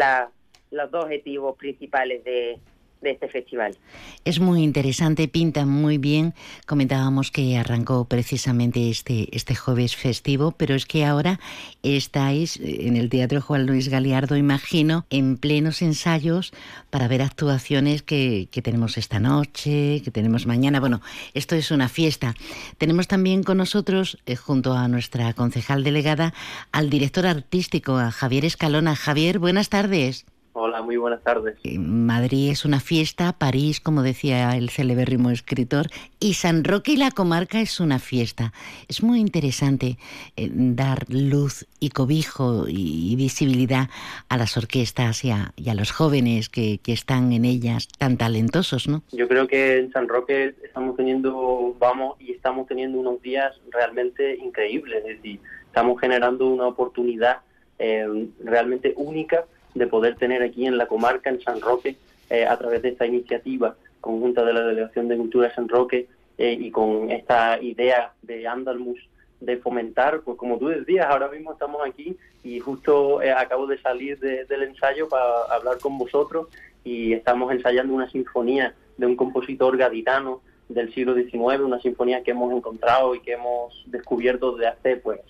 [0.71, 2.59] los dos objetivos principales de,
[3.01, 3.77] de este festival.
[4.25, 6.35] Es muy interesante, pinta muy bien.
[6.67, 11.39] Comentábamos que arrancó precisamente este, este jueves festivo, pero es que ahora
[11.83, 16.53] estáis en el Teatro Juan Luis Galiardo, imagino, en plenos ensayos
[16.91, 20.81] para ver actuaciones que, que tenemos esta noche, que tenemos mañana.
[20.81, 21.01] Bueno,
[21.35, 22.35] esto es una fiesta.
[22.79, 26.35] Tenemos también con nosotros, eh, junto a nuestra concejal delegada,
[26.73, 28.97] al director artístico, a Javier Escalona.
[28.97, 30.27] Javier, buenas tardes.
[30.59, 31.59] Hola, muy buenas tardes.
[31.79, 35.89] Madrid es una fiesta, París, como decía el celebérrimo escritor,
[36.19, 38.55] y San Roque y la comarca es una fiesta.
[38.89, 39.99] Es muy interesante
[40.35, 43.91] eh, dar luz y cobijo y, visibilidad
[44.31, 49.03] a las orquestas y a, los jóvenes que, están en ellas tan talentosos, ¿no?
[49.13, 54.39] Yo creo que en San Roque estamos teniendo, vamos, y estamos teniendo unos días realmente
[54.39, 57.41] increíbles, es decir, estamos generando una oportunidad
[57.79, 59.45] eh, realmente única
[59.77, 61.97] de poder tener aquí en la comarca, en San Roque,
[62.31, 66.07] eh, a través de esta iniciativa conjunta de la Delegación de Cultura de San Roque
[66.39, 68.99] eh, y con esta idea de Andalmus
[69.41, 73.79] de fomentar, pues como tú decías, ahora mismo estamos aquí y justo eh, acabo de
[73.79, 76.49] salir del ensayo para hablar con vosotros
[76.85, 82.31] y estamos ensayando una sinfonía de un compositor gaditano del siglo XIX, una sinfonía que
[82.31, 85.21] hemos encontrado y que hemos descubierto desde hace, pues,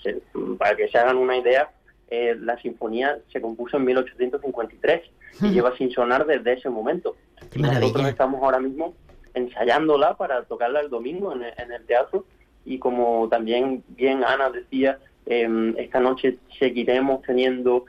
[0.59, 1.71] para que se hagan una idea,
[2.09, 5.03] eh, la sinfonía se compuso en 1853
[5.43, 7.17] y lleva sin sonar desde ese momento.
[7.57, 8.95] nosotros estamos ahora mismo
[9.35, 12.25] ensayándola para tocarla el domingo en el, teatro
[12.65, 17.85] y como también bien Ana decía, em, esta noche seguiremos teniendo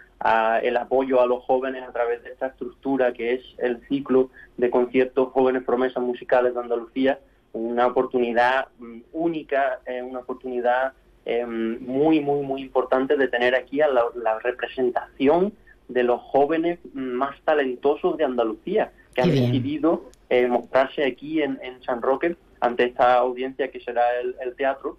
[0.62, 4.69] el apoyo a los jóvenes a través de esta estructura que es el ciclo de
[4.69, 7.19] conciertos Jóvenes Promesas Musicales de Andalucía,
[7.53, 10.93] una oportunidad mm, única, eh, una oportunidad
[11.30, 15.52] Em, muy, muy, muy importante de tener aquí a la, representación
[15.90, 22.02] de los jóvenes más talentosos de Andalucía, que han decidido eh, mostrarse aquí en, San
[22.02, 24.98] Roque ante esta audiencia que será el, teatro.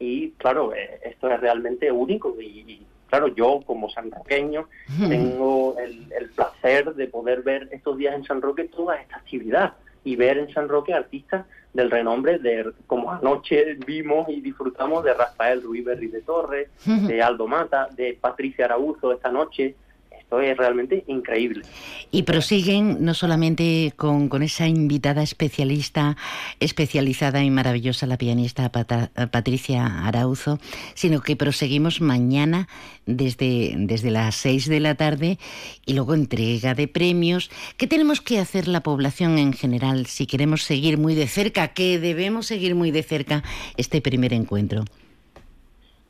[0.00, 4.68] Y claro, eh, esto es realmente único y, claro, yo como sanroqueño
[5.08, 9.74] tengo el, el, placer de poder ver estos días en San Roque toda esta actividad
[10.04, 15.12] y ver en San Roque artistas del renombre de, como anoche vimos y disfrutamos de
[15.14, 19.74] Rafael Ruiz Berri de Torres, de Aldo Mata, de Patricia Arauzo esta noche,
[20.24, 21.64] esto es realmente increíble.
[22.10, 26.16] Y prosiguen no solamente con, esa invitada especialista,
[26.60, 30.58] especializada y maravillosa, la pianista Patricia Arauzo,
[30.94, 32.68] sino que proseguimos mañana
[33.06, 35.38] desde, desde las 6 de la tarde
[35.84, 37.50] y luego entrega de premios.
[37.76, 41.98] ¿Qué tenemos que hacer la población en general si queremos seguir muy de cerca, que
[41.98, 43.42] debemos seguir muy de cerca
[43.76, 44.84] este primer encuentro?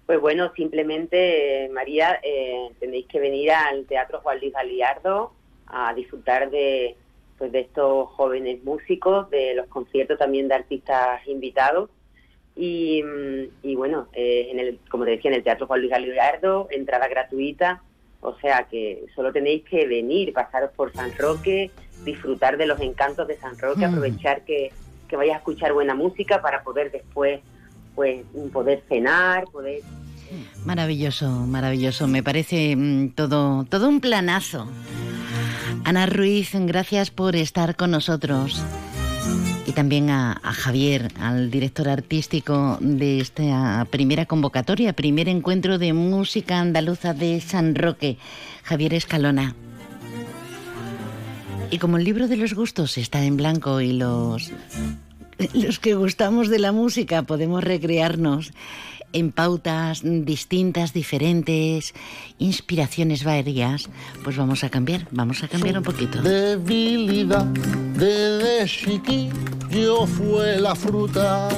[0.06, 5.32] Pues bueno, simplemente, María, eh, tenéis que venir al Teatro Juan Luis Galiardo
[5.66, 6.96] a disfrutar de,
[7.38, 11.88] pues, de estos jóvenes músicos, de los conciertos también de artistas invitados.
[12.54, 13.02] Y,
[13.62, 17.08] y bueno, eh, en el, como te decía, en el Teatro Juan Luis Galiardo, entrada
[17.08, 17.82] gratuita,
[18.20, 21.70] o sea que solo tenéis que venir, pasaros por San Roque,
[22.04, 24.70] disfrutar de los encantos de San Roque, aprovechar que,
[25.08, 27.40] que vayas a escuchar buena música para poder después
[27.94, 29.80] pues poder cenar, poder...
[30.64, 32.08] Maravilloso, maravilloso.
[32.08, 34.66] Me parece mm, todo, todo un planazo.
[35.84, 38.64] Ana Ruiz, gracias por estar con nosotros.
[39.66, 46.60] Y también a, Javier, al director artístico de esta primera convocatoria, primer encuentro de música
[46.60, 48.18] andaluza de San Roque,
[48.62, 49.54] Javier Escalona.
[51.70, 54.52] Y como el libro de los gustos está en blanco y los
[55.52, 58.52] los que gustamos de la música podemos recrearnos
[59.12, 61.94] en pautas distintas, diferentes,
[62.38, 63.88] inspiraciones varias,
[64.24, 66.20] pues vamos a cambiar, vamos a cambiar un poquito.
[66.20, 67.44] Debilidad
[67.96, 71.48] desde chiquillo fue la fruta,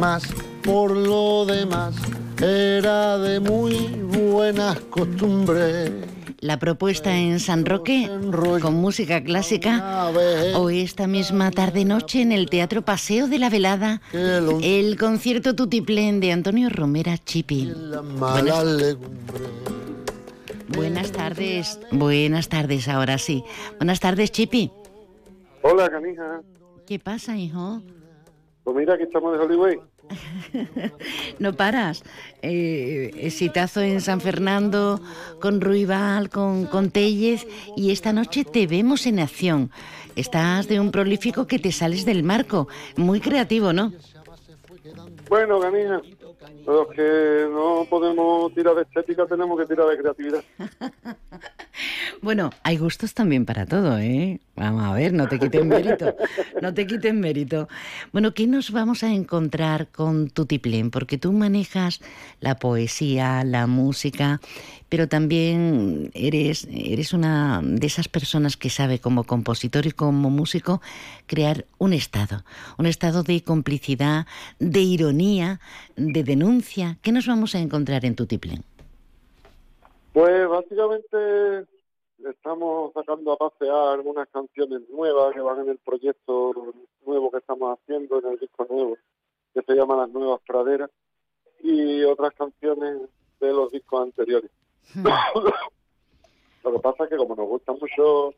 [0.00, 0.22] más
[0.62, 1.96] por lo demás
[2.40, 3.74] era de muy
[4.12, 6.13] buenas costumbres
[6.44, 8.06] la propuesta en San Roque
[8.60, 10.10] con música clásica
[10.56, 16.32] o esta misma tarde-noche en el Teatro Paseo de la Velada el concierto Tutiplén de
[16.32, 17.72] Antonio Romera Chipi.
[20.68, 23.42] Buenas, tardes, buenas tardes ahora sí.
[23.78, 24.70] Buenas tardes Chipi.
[25.62, 26.42] Hola, canija.
[26.86, 27.80] ¿Qué pasa, hijo?
[28.64, 29.93] Pues mira, que estamos de Hollywood.
[31.38, 32.02] no paras.
[32.42, 35.00] Eh, exitazo en San Fernando,
[35.40, 37.46] con Ruibal, con, con Tellez,
[37.76, 39.70] y esta noche te vemos en acción.
[40.16, 42.68] Estás de un prolífico que te sales del marco.
[42.96, 43.92] Muy creativo, ¿no?
[45.28, 46.00] Bueno, Ganija,
[46.66, 50.44] los que no podemos tirar de estética tenemos que tirar de creatividad.
[52.22, 54.40] Bueno, hay gustos también para todo, ¿eh?
[54.56, 56.14] Vamos a ver, no te quiten mérito,
[56.62, 57.68] no te quiten mérito.
[58.12, 60.90] Bueno, ¿qué nos vamos a encontrar con Tutiplén?
[60.90, 62.00] Porque tú manejas
[62.40, 64.40] la poesía, la música,
[64.88, 70.80] pero también eres, eres una de esas personas que sabe como compositor y como músico
[71.26, 72.44] crear un estado,
[72.78, 74.26] un estado de complicidad,
[74.60, 75.60] de ironía,
[75.96, 76.98] de denuncia.
[77.02, 78.62] ¿Qué nos vamos a encontrar en Tutiplén?
[80.14, 81.66] Pues básicamente
[82.24, 86.52] estamos sacando a pasear algunas canciones nuevas que van en el proyecto
[87.04, 88.96] nuevo que estamos haciendo, en el disco nuevo,
[89.52, 90.88] que se llama Las Nuevas Praderas,
[91.64, 93.00] y otras canciones
[93.40, 94.52] de los discos anteriores.
[96.62, 98.34] Lo que pasa es que como nos gusta mucho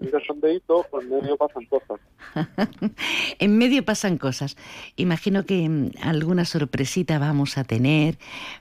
[0.00, 2.00] el sondeíto, pues en medio pasan cosas.
[3.38, 4.56] en medio pasan cosas.
[4.96, 8.16] Imagino que mm, alguna sorpresita vamos a tener,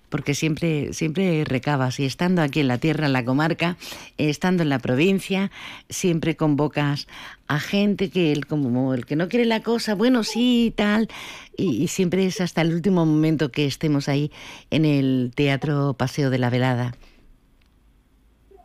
[0.09, 3.78] porque siempre, siempre recabas, y estando aquí en la tierra, en la comarca,
[4.17, 5.51] estando en la provincia,
[5.89, 7.07] siempre convocas
[7.47, 11.09] a gente que el, como el que no quiere la cosa, bueno, sí, tal,
[11.57, 14.32] y, y siempre es hasta el último momento que estemos ahí
[14.69, 16.93] en el Teatro Paseo de la Velada.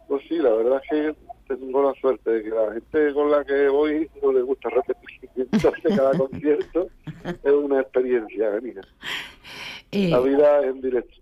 [0.08, 3.44] Pues sí, la verdad es que tengo la suerte de que la gente con la
[3.44, 5.30] que voy no le gusta repetir.
[5.36, 6.88] Entonces cada concierto
[7.24, 8.82] es una experiencia, mía.
[9.92, 11.14] Eh, la vida en directo.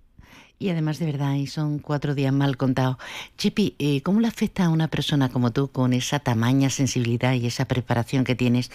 [0.59, 2.97] Y además de verdad, y son cuatro días mal contados.
[3.37, 7.47] Chipi, eh, ¿cómo le afecta a una persona como tú, con esa tamaña sensibilidad y
[7.47, 8.70] esa preparación que tienes,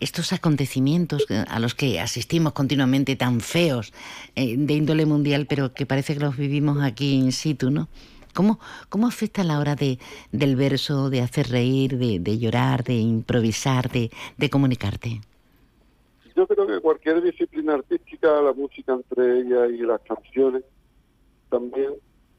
[0.00, 3.92] estos acontecimientos a los que asistimos continuamente tan feos,
[4.34, 7.88] eh, de índole mundial, pero que parece que los vivimos aquí in situ, ¿no?
[8.34, 8.58] ¿Cómo,
[8.88, 9.98] cómo afecta a la hora de,
[10.32, 15.20] del verso, de hacer reír, de, de llorar, de improvisar, de, de comunicarte?
[16.36, 20.62] Yo creo que cualquier disciplina artística, la música entre ellas y las canciones,
[21.48, 21.92] también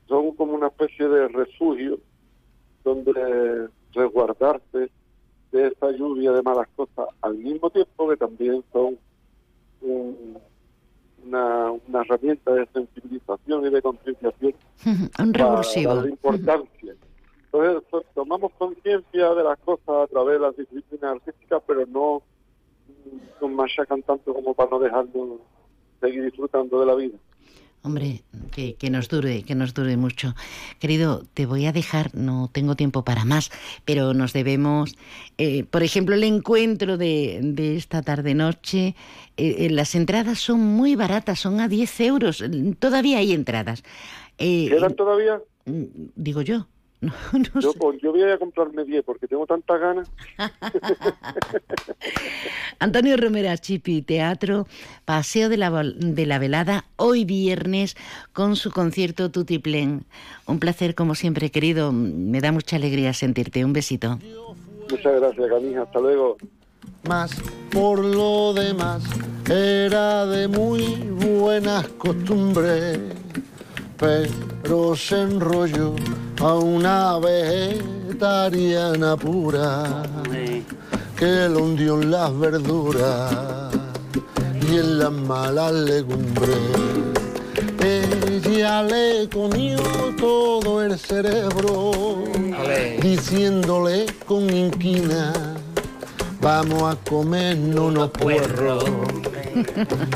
[0.07, 1.99] son como una especie de refugio
[2.83, 4.89] donde resguardarse
[5.51, 8.97] de esa lluvia de malas cosas, al mismo tiempo que también son
[9.81, 10.37] un,
[11.25, 14.53] una, una, herramienta de sensibilización y de concienciación
[15.19, 15.89] un revulsivo.
[15.89, 16.95] para la importancia.
[17.45, 22.21] Entonces pues, tomamos conciencia de las cosas a través de las disciplinas artísticas, pero no
[23.41, 25.39] nos machacan tanto como para no dejarnos
[25.99, 27.17] seguir disfrutando de la vida.
[27.83, 28.21] Hombre,
[28.51, 30.35] que, que, nos dure, que nos dure mucho.
[30.79, 33.49] Querido, te voy a dejar, no tengo tiempo para más,
[33.85, 34.95] pero nos debemos,
[35.39, 38.95] eh, por ejemplo, el encuentro de, de esta tarde-noche,
[39.37, 42.43] eh, las entradas son muy baratas, son a 10 euros,
[42.77, 43.83] todavía hay entradas.
[44.37, 45.41] Eh, ¿Quedan todavía?
[45.65, 46.67] Digo yo.
[47.33, 50.11] No, no yo, pues, yo, voy a comprarme 10 porque tengo tantas ganas.
[52.79, 54.67] Antonio Romera Chipi, Teatro,
[55.03, 57.95] Paseo de la, de la Velada, hoy viernes,
[58.33, 60.05] con su concierto Tutiplén.
[60.45, 61.91] Un placer, como siempre, querido.
[61.91, 63.65] Me da mucha alegría sentirte.
[63.65, 64.19] Un besito.
[64.89, 65.81] Muchas gracias, Camila.
[65.83, 66.37] Hasta luego.
[67.07, 67.31] Más
[67.71, 69.03] por lo demás,
[69.49, 70.95] era de muy
[71.39, 72.99] buenas costumbres
[74.01, 75.93] pero se enrolló
[76.39, 80.01] a una vegetariana pura
[81.15, 83.69] que lo hundió en las verduras
[84.67, 86.57] y en las malas legumbres.
[87.79, 89.77] Ella le comió
[90.19, 92.23] todo el cerebro,
[93.03, 95.31] diciéndole con inquina,
[96.41, 98.83] vamos a comernos unos puerros.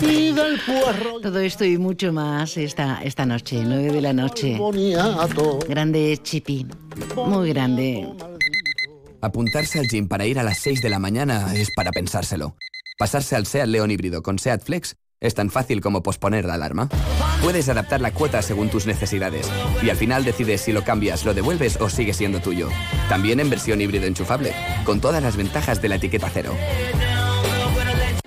[0.01, 1.19] Y del puerro.
[1.21, 4.59] Todo esto y mucho más esta, esta noche, 9 de la noche.
[5.67, 6.65] Grande Chipi,
[7.15, 8.07] muy grande.
[9.21, 12.55] Apuntarse al gym para ir a las 6 de la mañana es para pensárselo.
[12.97, 16.89] Pasarse al SEAT León híbrido con SEAT Flex es tan fácil como posponer la alarma.
[17.41, 19.49] Puedes adaptar la cuota según tus necesidades
[19.81, 22.69] y al final decides si lo cambias, lo devuelves o sigue siendo tuyo.
[23.09, 26.53] También en versión híbrido enchufable, con todas las ventajas de la etiqueta cero.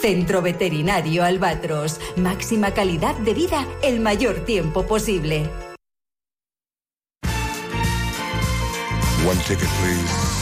[0.00, 2.00] Centro Veterinario Albatros.
[2.16, 5.48] Máxima calidad de vida el mayor tiempo posible.
[9.26, 10.38] One ticket, please.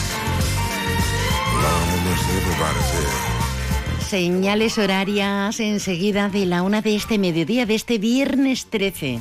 [4.08, 9.18] Señales horarias enseguida de la una de este mediodía de este viernes 13.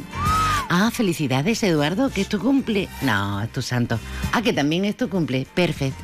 [0.70, 2.88] Ah, felicidades Eduardo, que es tu cumple.
[3.02, 4.00] No, es tu santo.
[4.32, 5.48] Ah, que también es tu cumple.
[5.56, 6.04] Perfecto.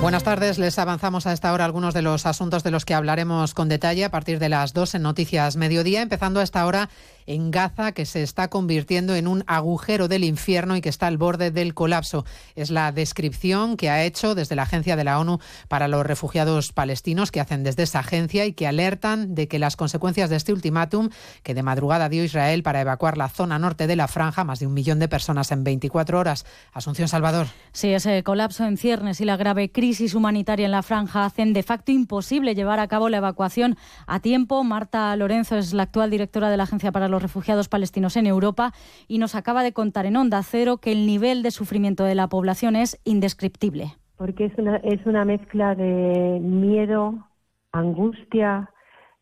[0.00, 3.52] Buenas tardes, les avanzamos a esta hora algunos de los asuntos de los que hablaremos
[3.52, 6.88] con detalle a partir de las dos en Noticias Mediodía, empezando a esta hora
[7.26, 11.18] en Gaza, que se está convirtiendo en un agujero del infierno y que está al
[11.18, 12.24] borde del colapso.
[12.56, 15.38] Es la descripción que ha hecho desde la Agencia de la ONU
[15.68, 19.76] para los Refugiados Palestinos, que hacen desde esa agencia y que alertan de que las
[19.76, 21.10] consecuencias de este ultimátum
[21.42, 24.66] que de madrugada dio Israel para evacuar la zona norte de la franja, más de
[24.66, 26.46] un millón de personas en 24 horas.
[26.72, 27.48] Asunción Salvador.
[27.72, 31.52] Sí, ese colapso en ciernes y la grave crisis crisis humanitaria en la franja hacen
[31.52, 33.74] de facto imposible llevar a cabo la evacuación
[34.06, 34.62] a tiempo.
[34.62, 38.70] Marta Lorenzo es la actual directora de la Agencia para los Refugiados Palestinos en Europa
[39.08, 42.28] y nos acaba de contar en Onda Cero que el nivel de sufrimiento de la
[42.28, 43.96] población es indescriptible.
[44.16, 47.26] Porque es una, es una mezcla de miedo,
[47.72, 48.70] angustia,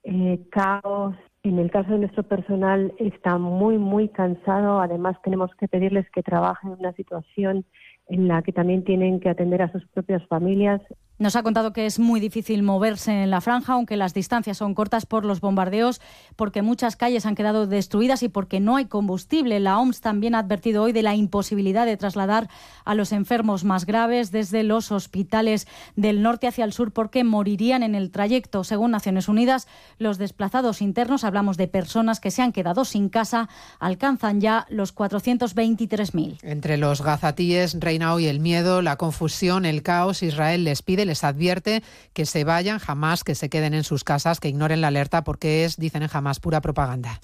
[0.02, 4.82] eh, caos, en el caso de nuestro personal está muy, muy cansado.
[4.82, 7.64] Además, tenemos que pedirles que trabajen en una situación
[8.08, 10.80] en la que también tienen que atender a sus propias familias.
[11.18, 14.74] Nos ha contado que es muy difícil moverse en la franja, aunque las distancias son
[14.74, 16.00] cortas por los bombardeos,
[16.36, 19.58] porque muchas calles han quedado destruidas y porque no hay combustible.
[19.58, 22.48] La OMS también ha advertido hoy de la imposibilidad de trasladar
[22.84, 25.66] a los enfermos más graves desde los hospitales
[25.96, 28.62] del norte hacia el sur porque morirían en el trayecto.
[28.62, 29.66] Según Naciones Unidas,
[29.98, 33.48] los desplazados internos, hablamos de personas que se han quedado sin casa,
[33.80, 36.38] alcanzan ya los 423.000.
[36.42, 40.22] Entre los gazatíes reina hoy el miedo, la confusión, el caos.
[40.22, 41.82] Israel les pide les advierte
[42.12, 45.64] que se vayan, jamás que se queden en sus casas, que ignoren la alerta porque
[45.64, 47.18] es, dicen en jamás, pura propaganda.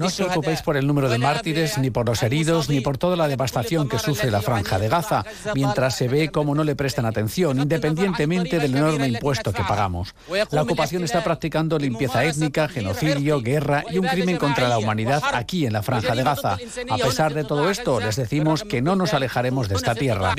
[0.00, 3.16] No os preocupéis por el número de mártires, ni por los heridos, ni por toda
[3.16, 5.24] la devastación que sufre la franja de Gaza,
[5.54, 10.14] mientras se ve cómo no le prestan atención, independientemente del enorme impuesto que pagamos.
[10.50, 15.66] La ocupación está practicando limpieza étnica, genocidio, guerra y un crimen contra la humanidad aquí
[15.66, 16.58] en la franja de Gaza.
[16.90, 20.34] A pesar de todo esto, les decimos que no nos alejaremos de esta tierra.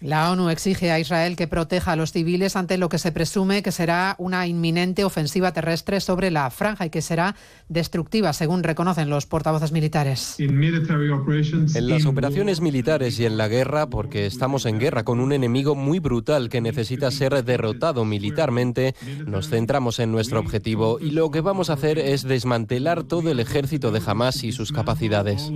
[0.00, 3.62] La ONU exige a Israel que proteja a los civiles ante lo que se presume
[3.62, 7.36] que será una inminente ofensiva terrestre sobre la franja y que será
[7.68, 10.36] destructiva, según reconocen los portavoces militares.
[10.38, 15.74] En las operaciones militares y en la guerra, porque estamos en guerra con un enemigo
[15.74, 18.94] muy brutal que necesita ser derrotado militarmente,
[19.26, 23.40] nos centramos en nuestro objetivo y lo que vamos a hacer es desmantelar todo el
[23.40, 25.50] ejército de Hamas y sus capacidades.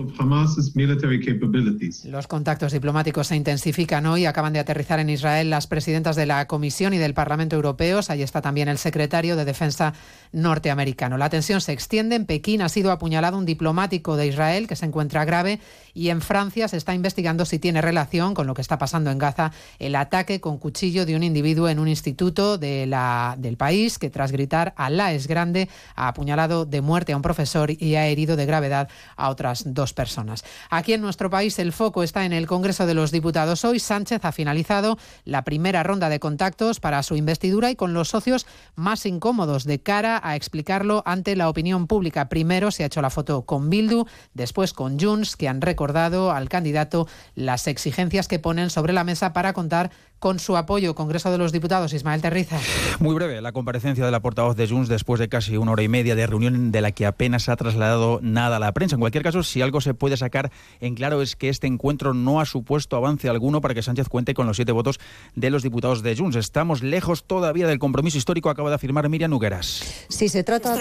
[2.05, 4.27] Los contactos diplomáticos se intensifican hoy.
[4.27, 8.11] Acaban de aterrizar en Israel las presidentas de la Comisión y del Parlamento Europeos.
[8.11, 9.95] Ahí está también el secretario de Defensa
[10.33, 11.17] norteamericano.
[11.17, 12.17] La tensión se extiende.
[12.17, 15.61] En Pekín ha sido apuñalado un diplomático de Israel que se encuentra grave
[15.95, 19.19] y en Francia se está investigando si tiene relación con lo que está pasando en
[19.19, 23.99] Gaza el ataque con cuchillo de un individuo en un instituto de la, del país
[23.99, 28.07] que tras gritar Alá es grande ha apuñalado de muerte a un profesor y ha
[28.07, 30.45] herido de gravedad a otras dos personas.
[30.71, 33.65] Aquí en nuestro país el foco está en el Congreso de los Diputados.
[33.65, 38.09] Hoy Sánchez ha finalizado la primera ronda de contactos para su investidura y con los
[38.09, 42.29] socios más incómodos de cara a explicarlo ante la opinión pública.
[42.29, 46.49] Primero se ha hecho la foto con Bildu, después con Junts, que han recordado al
[46.49, 50.95] candidato las exigencias que ponen sobre la mesa para contar con su apoyo.
[50.95, 52.59] Congreso de los Diputados, Ismael Terriza.
[53.01, 55.89] Muy breve, la comparecencia de la portavoz de Junts después de casi una hora y
[55.89, 58.97] media de reunión de la que apenas ha trasladado nada a la prensa.
[58.97, 60.51] En cualquier caso, si algo se puede sacar
[60.81, 64.35] en claro es que este encuentro no ha supuesto avance alguno para que Sánchez cuente
[64.35, 64.99] con los siete votos
[65.35, 66.37] de los diputados de Junts.
[66.37, 70.07] Estamos lejos todavía del compromiso histórico, acaba de afirmar Miriam Nugueras.
[70.09, 70.75] Si se trata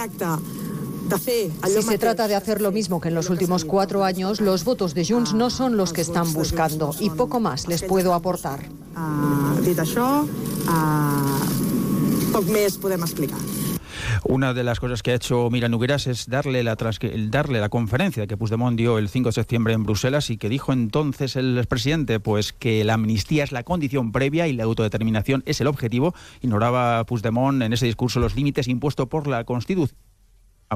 [1.19, 4.93] si se trata de hacer lo mismo que en los últimos cuatro años, los votos
[4.93, 8.59] de Junts no son los que están buscando y poco más les puedo aportar.
[13.05, 13.39] explicar.
[14.23, 18.27] Una de las cosas que ha hecho Mira Nugueras es darle la, darle la conferencia
[18.27, 22.19] que Puigdemont dio el 5 de septiembre en Bruselas y que dijo entonces el expresidente
[22.19, 26.13] pues que la amnistía es la condición previa y la autodeterminación es el objetivo.
[26.41, 30.04] Ignoraba Puigdemont en ese discurso los límites impuestos por la Constitución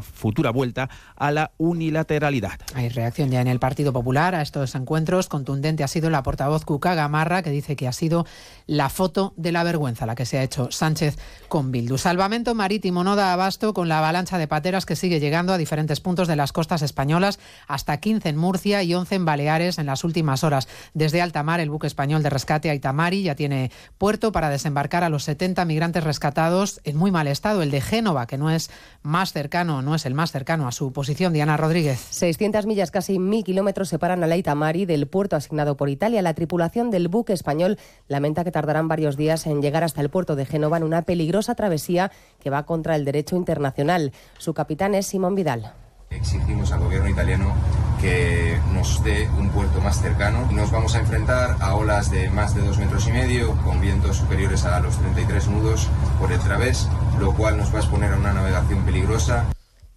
[0.02, 2.60] futura vuelta a la unilateralidad.
[2.76, 5.28] Hay reacción ya en el Partido Popular a estos encuentros.
[5.28, 8.26] Contundente ha sido la portavoz Cuca Gamarra, que dice que ha sido
[8.68, 11.98] la foto de la vergüenza la que se ha hecho Sánchez con Bildu.
[11.98, 16.00] Salvamento marítimo no da abasto con la avalancha de pateras que sigue llegando a diferentes
[16.00, 20.04] puntos de las costas españolas, hasta 15 en Murcia y 11 en Baleares en las
[20.04, 20.68] últimas horas.
[20.94, 25.10] Desde alta mar, el buque español de rescate Aitamari ya tiene puerto para desembarcar a
[25.10, 27.62] los 70 migrantes rescatados en muy mal estado.
[27.62, 28.70] El de Génova, que no es
[29.02, 31.34] más cercano, no es el más cercano a su posición.
[31.34, 32.00] Diana Rodríguez.
[32.12, 36.22] 600 millas, casi mil kilómetros separan a Leita Mari del puerto asignado por Italia.
[36.22, 40.36] La tripulación del buque español lamenta que tardarán varios días en llegar hasta el puerto
[40.36, 44.14] de Génova en una peligrosa travesía que va contra el derecho internacional.
[44.38, 45.74] Su capitán es Simón Vidal.
[46.12, 47.54] Exigimos al gobierno italiano
[48.02, 50.48] que nos dé un puerto más cercano.
[50.52, 54.18] Nos vamos a enfrentar a olas de más de dos metros y medio, con vientos
[54.18, 55.88] superiores a los 33 nudos
[56.20, 56.88] por el través,
[57.20, 59.46] lo cual nos va a exponer a una navegación peligrosa.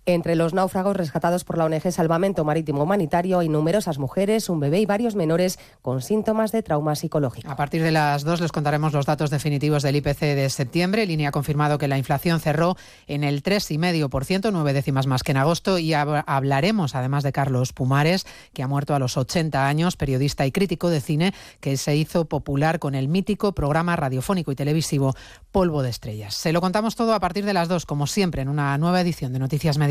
[0.05, 4.81] Entre los náufragos rescatados por la ONG Salvamento Marítimo Humanitario hay numerosas mujeres, un bebé
[4.81, 7.49] y varios menores con síntomas de trauma psicológico.
[7.49, 11.07] A partir de las dos les contaremos los datos definitivos del IPC de septiembre.
[11.07, 12.77] Línea ha confirmado que la inflación cerró
[13.07, 15.79] en el 3,5%, nueve décimas más que en agosto.
[15.79, 20.51] Y hablaremos además de Carlos Pumares, que ha muerto a los 80 años, periodista y
[20.51, 25.15] crítico de cine, que se hizo popular con el mítico programa radiofónico y televisivo
[25.53, 26.35] Polvo de Estrellas.
[26.35, 29.33] Se lo contamos todo a partir de las dos, como siempre, en una nueva edición
[29.33, 29.79] de Noticias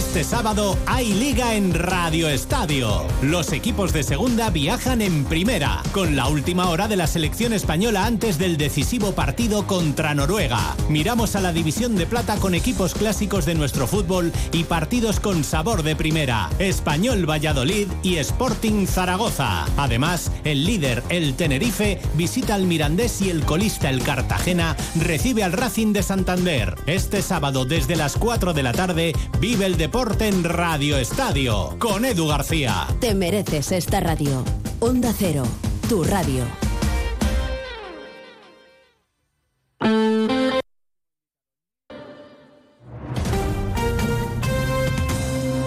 [0.00, 3.04] Este sábado hay liga en Radio Estadio.
[3.20, 8.06] Los equipos de segunda viajan en primera, con la última hora de la selección española
[8.06, 10.74] antes del decisivo partido contra Noruega.
[10.88, 15.44] Miramos a la división de plata con equipos clásicos de nuestro fútbol y partidos con
[15.44, 16.48] sabor de primera.
[16.58, 19.66] Español Valladolid y Sporting Zaragoza.
[19.76, 25.52] Además, el líder, el Tenerife, visita al Mirandés y el colista, el Cartagena, recibe al
[25.52, 26.76] Racing de Santander.
[26.86, 32.04] Este sábado desde las 4 de la tarde vive el deporte en Radio Estadio con
[32.04, 32.86] Edu García.
[33.00, 34.44] Te mereces esta radio.
[34.78, 35.42] Onda Cero,
[35.88, 36.44] tu radio.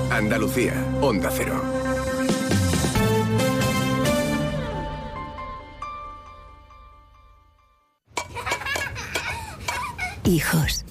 [0.10, 1.62] Andalucía, Onda Cero.
[10.24, 10.86] Hijos.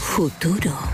[0.00, 0.91] Futuro.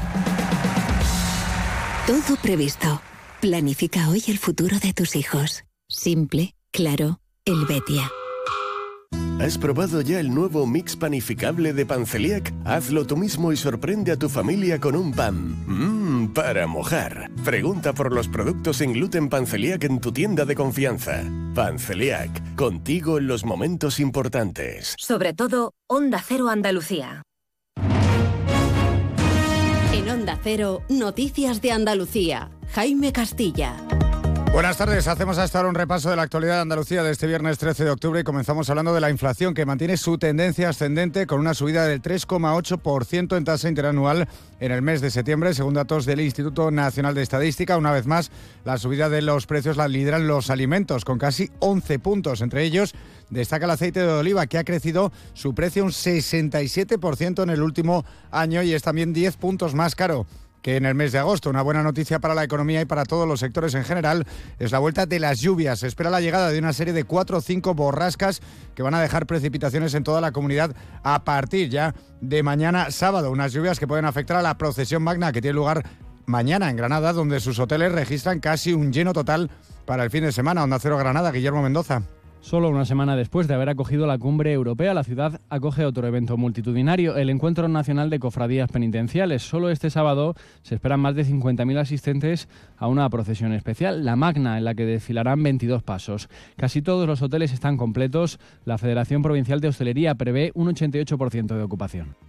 [2.09, 3.03] Todo previsto.
[3.43, 5.65] Planifica hoy el futuro de tus hijos.
[5.91, 8.11] Simple, claro, el Betia.
[9.39, 12.55] ¿Has probado ya el nuevo mix panificable de Panceliac?
[12.65, 15.63] Hazlo tú mismo y sorprende a tu familia con un pan.
[15.67, 17.31] Mmm, para mojar.
[17.45, 21.23] Pregunta por los productos sin gluten Panceliac en tu tienda de confianza.
[21.55, 24.95] Panceliac, contigo en los momentos importantes.
[24.97, 27.23] Sobre todo, Onda Cero Andalucía.
[30.09, 32.51] Onda Cero, Noticias de Andalucía.
[32.73, 33.77] Jaime Castilla.
[34.53, 37.59] Buenas tardes, hacemos hasta ahora un repaso de la actualidad de Andalucía de este viernes
[37.59, 41.39] 13 de octubre y comenzamos hablando de la inflación que mantiene su tendencia ascendente con
[41.39, 44.27] una subida del 3,8% en tasa interanual
[44.59, 47.77] en el mes de septiembre, según datos del Instituto Nacional de Estadística.
[47.77, 48.31] Una vez más,
[48.65, 52.95] la subida de los precios la lideran los alimentos con casi 11 puntos, entre ellos
[53.31, 58.05] destaca el aceite de oliva, que ha crecido su precio un 67% en el último
[58.31, 60.27] año y es también 10 puntos más caro
[60.63, 61.51] que en el mes de agosto.
[61.51, 64.27] Una buena noticia para la economía y para todos los sectores en general
[64.59, 65.81] es la vuelta de las lluvias.
[65.81, 68.41] Se espera la llegada de una serie de cuatro o cinco borrascas
[68.75, 73.31] que van a dejar precipitaciones en toda la comunidad a partir ya de mañana sábado.
[73.31, 75.85] Unas lluvias que pueden afectar a la procesión magna que tiene lugar
[76.27, 79.51] mañana en Granada, donde sus hoteles registran casi un lleno total
[79.87, 80.65] para el fin de semana.
[80.65, 82.03] Onda Cero Granada, Guillermo Mendoza.
[82.41, 86.37] Solo una semana después de haber acogido la cumbre europea, la ciudad acoge otro evento
[86.37, 89.43] multitudinario, el Encuentro Nacional de Cofradías Penitenciales.
[89.43, 94.57] Solo este sábado se esperan más de 50.000 asistentes a una procesión especial, la Magna,
[94.57, 96.29] en la que desfilarán 22 pasos.
[96.57, 98.39] Casi todos los hoteles están completos.
[98.65, 102.28] La Federación Provincial de Hostelería prevé un 88% de ocupación.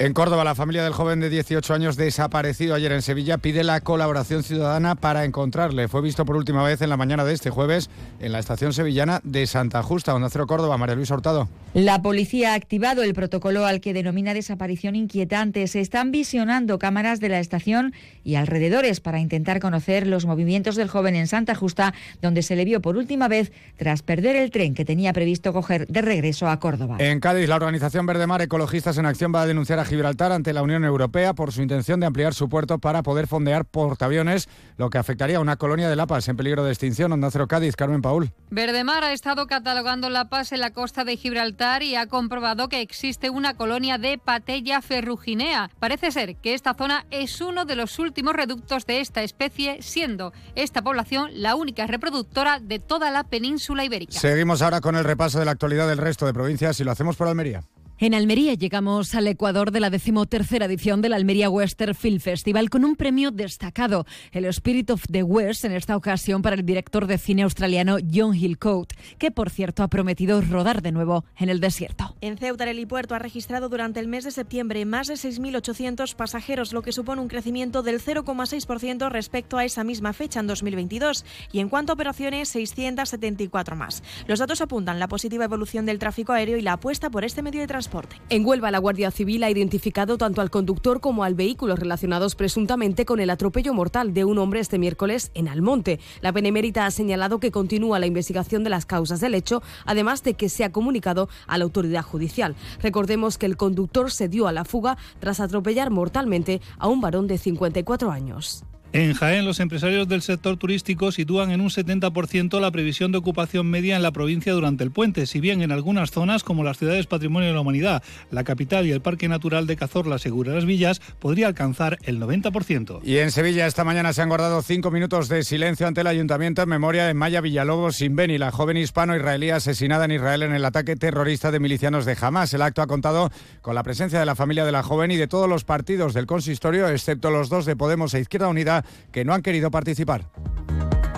[0.00, 3.80] En Córdoba, la familia del joven de 18 años desaparecido ayer en Sevilla pide la
[3.80, 5.88] colaboración ciudadana para encontrarle.
[5.88, 7.90] Fue visto por última vez en la mañana de este jueves
[8.20, 10.78] en la estación sevillana de Santa Justa, Onda Cero Córdoba.
[10.78, 11.48] María Luisa Hurtado.
[11.74, 15.66] La policía ha activado el protocolo al que denomina desaparición inquietante.
[15.66, 17.92] Se están visionando cámaras de la estación
[18.22, 21.92] y alrededores para intentar conocer los movimientos del joven en Santa Justa,
[22.22, 25.88] donde se le vio por última vez tras perder el tren que tenía previsto coger
[25.88, 26.98] de regreso a Córdoba.
[27.00, 30.52] En Cádiz, la organización Verde Mar Ecologistas en Acción va a denunciar a Gibraltar ante
[30.52, 34.90] la Unión Europea por su intención de ampliar su puerto para poder fondear portaaviones, lo
[34.90, 37.10] que afectaría a una colonia de lapas en peligro de extinción.
[37.10, 38.30] Onda Cero Cádiz, Carmen Paul.
[38.50, 43.30] Verdemar ha estado catalogando lapas en la costa de Gibraltar y ha comprobado que existe
[43.30, 45.70] una colonia de patella ferruginea.
[45.78, 50.34] Parece ser que esta zona es uno de los últimos reductos de esta especie, siendo
[50.54, 54.12] esta población la única reproductora de toda la península ibérica.
[54.12, 57.16] Seguimos ahora con el repaso de la actualidad del resto de provincias y lo hacemos
[57.16, 57.62] por Almería.
[58.00, 62.84] En Almería llegamos al Ecuador de la decimotercera edición del Almería Western Film Festival con
[62.84, 67.18] un premio destacado, el Spirit of the West, en esta ocasión para el director de
[67.18, 72.14] cine australiano John Hillcoat, que por cierto ha prometido rodar de nuevo en el desierto.
[72.20, 76.72] En Ceuta, el helipuerto ha registrado durante el mes de septiembre más de 6.800 pasajeros,
[76.72, 81.24] lo que supone un crecimiento del 0,6% respecto a esa misma fecha en 2022.
[81.50, 84.04] Y en cuanto a operaciones, 674 más.
[84.28, 87.60] Los datos apuntan la positiva evolución del tráfico aéreo y la apuesta por este medio
[87.60, 87.87] de transporte
[88.30, 93.04] en Huelva, la Guardia Civil ha identificado tanto al conductor como al vehículo relacionados presuntamente
[93.04, 95.98] con el atropello mortal de un hombre este miércoles en Almonte.
[96.20, 100.34] La Benemérita ha señalado que continúa la investigación de las causas del hecho, además de
[100.34, 102.56] que se ha comunicado a la autoridad judicial.
[102.82, 107.26] Recordemos que el conductor se dio a la fuga tras atropellar mortalmente a un varón
[107.26, 108.64] de 54 años.
[108.94, 113.66] En Jaén, los empresarios del sector turístico sitúan en un 70% la previsión de ocupación
[113.68, 117.06] media en la provincia durante el puente, si bien en algunas zonas, como las ciudades
[117.06, 121.00] Patrimonio de la Humanidad, la capital y el Parque Natural de Cazorla, Segura las Villas,
[121.18, 123.00] podría alcanzar el 90%.
[123.04, 126.62] Y en Sevilla esta mañana se han guardado cinco minutos de silencio ante el ayuntamiento
[126.62, 130.96] en memoria de Maya Villalobos Sinbeni, la joven hispano-israelí asesinada en Israel en el ataque
[130.96, 132.54] terrorista de milicianos de Hamas.
[132.54, 133.30] El acto ha contado
[133.60, 136.24] con la presencia de la familia de la joven y de todos los partidos del
[136.24, 138.77] consistorio, excepto los dos de Podemos e Izquierda Unida
[139.12, 140.30] que no han querido participar.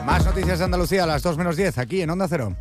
[0.04, 2.56] Más noticias de Andalucía a las 2 menos 10 aquí en Onda Cero.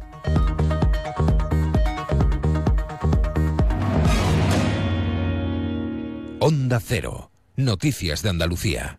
[6.40, 7.32] Onda Cero.
[7.56, 8.99] Noticias de Andalucía.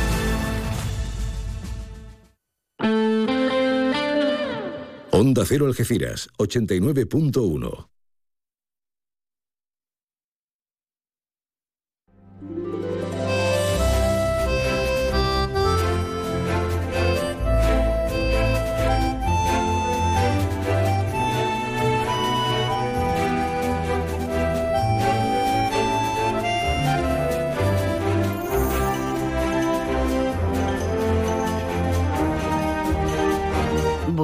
[5.21, 8.00] Onda Cero Algeciras, 89.1.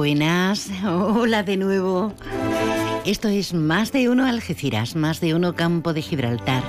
[0.86, 2.14] Hola de nuevo.
[3.04, 6.62] Esto es Más de Uno Algeciras, Más de Uno Campo de Gibraltar.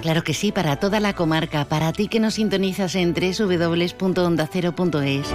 [0.00, 5.26] Claro que sí, para toda la comarca, para ti que nos sintonizas en www.ondacero.es.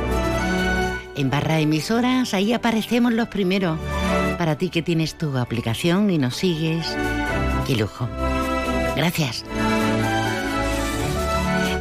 [1.18, 3.78] En barra emisoras, ahí aparecemos los primeros.
[4.38, 6.96] Para ti que tienes tu aplicación y nos sigues.
[7.66, 8.08] Qué lujo.
[8.96, 9.44] Gracias.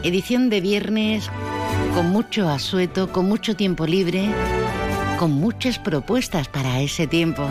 [0.02, 1.30] Edición de viernes
[1.94, 4.28] con mucho asueto, con mucho tiempo libre
[5.16, 7.48] con muchas propuestas para ese tiempo.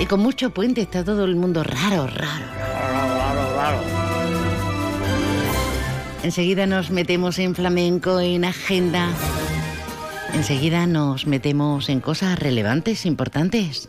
[0.00, 3.78] Y con mucho puente está todo el mundo raro, raro, raro, raro, raro.
[6.22, 9.08] Enseguida nos metemos en flamenco, en agenda.
[10.32, 13.88] Enseguida nos metemos en cosas relevantes, importantes.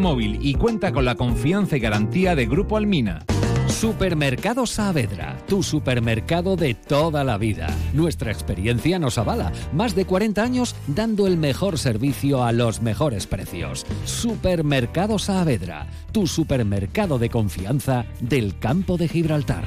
[0.00, 3.24] móvil y cuenta con la confianza y garantía de Grupo Almina.
[3.68, 7.68] Supermercado Saavedra, tu supermercado de toda la vida.
[7.92, 9.52] Nuestra experiencia nos avala.
[9.72, 13.86] Más de 40 años dando el mejor servicio a los mejores precios.
[14.04, 19.64] Supermercado Saavedra, tu supermercado de confianza del campo de Gibraltar.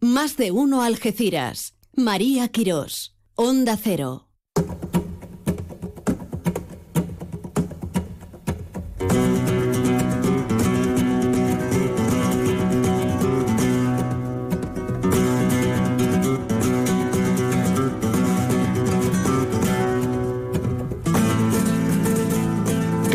[0.00, 1.74] Más de uno Algeciras.
[1.96, 3.16] María Quirós.
[3.34, 4.25] Onda Cero.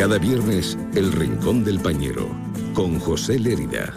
[0.02, 2.28] Cada viernes, El Rincón del Pañero,
[2.74, 3.94] con José Lérida.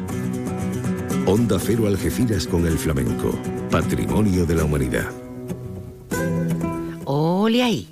[1.24, 3.30] Onda Cero Algeciras con el flamenco,
[3.70, 5.11] patrimonio de la humanidad.
[7.07, 7.88] Ole ahí.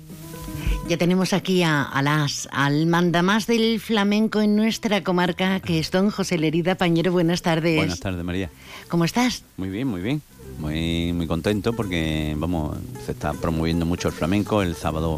[0.87, 6.11] Ya tenemos aquí a, las, al mandamás del flamenco en nuestra comarca, que es don
[6.11, 7.11] José Lerida Pañero.
[7.13, 7.77] Buenas tardes.
[7.77, 8.51] Buenas tardes, María.
[8.89, 9.43] ¿Cómo estás?
[9.57, 10.21] Muy bien, muy bien.
[10.59, 14.61] Muy, muy contento porque, vamos, se está promoviendo mucho el flamenco.
[14.61, 15.17] El sábado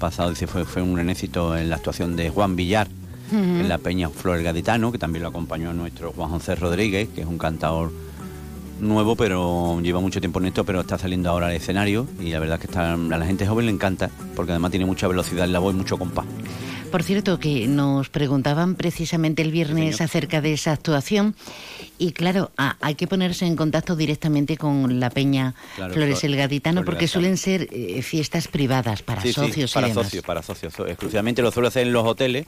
[0.00, 2.88] pasado dice, fue, fue un éxito en la actuación de Juan Villar
[3.32, 7.26] en la Peña Flor Gaditano, que también lo acompañó nuestro Juan José Rodríguez, que es
[7.28, 7.92] un cantador
[8.80, 12.40] nuevo, pero lleva mucho tiempo en esto, pero está saliendo ahora al escenario y la
[12.40, 15.44] verdad es que está, a la gente joven le encanta, porque además tiene mucha velocidad
[15.44, 16.24] en la voz y mucho compás.
[16.90, 21.34] Por cierto, que nos preguntaban precisamente el viernes acerca de esa actuación
[21.98, 25.54] y claro, hay que ponerse en contacto directamente con la Peña
[25.92, 29.72] Flores el Gaditano porque suelen ser eh, fiestas privadas para socios.
[29.72, 30.74] para socios, para socios.
[30.80, 32.46] Exclusivamente lo suele hacer en los hoteles.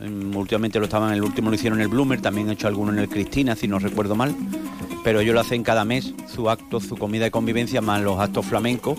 [0.00, 2.98] Últimamente lo estaban, el último lo hicieron en el Bloomer, también he hecho alguno en
[2.98, 4.34] el Cristina, si no recuerdo mal.
[5.02, 8.44] Pero ellos lo hacen cada mes, su acto, su comida de convivencia, más los actos
[8.46, 8.98] flamencos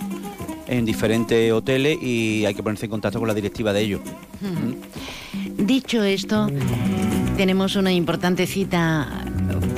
[0.68, 4.02] en diferentes hoteles y hay que ponerse en contacto con la directiva de ellos.
[5.58, 6.48] Dicho esto,
[7.36, 9.26] tenemos una importante cita,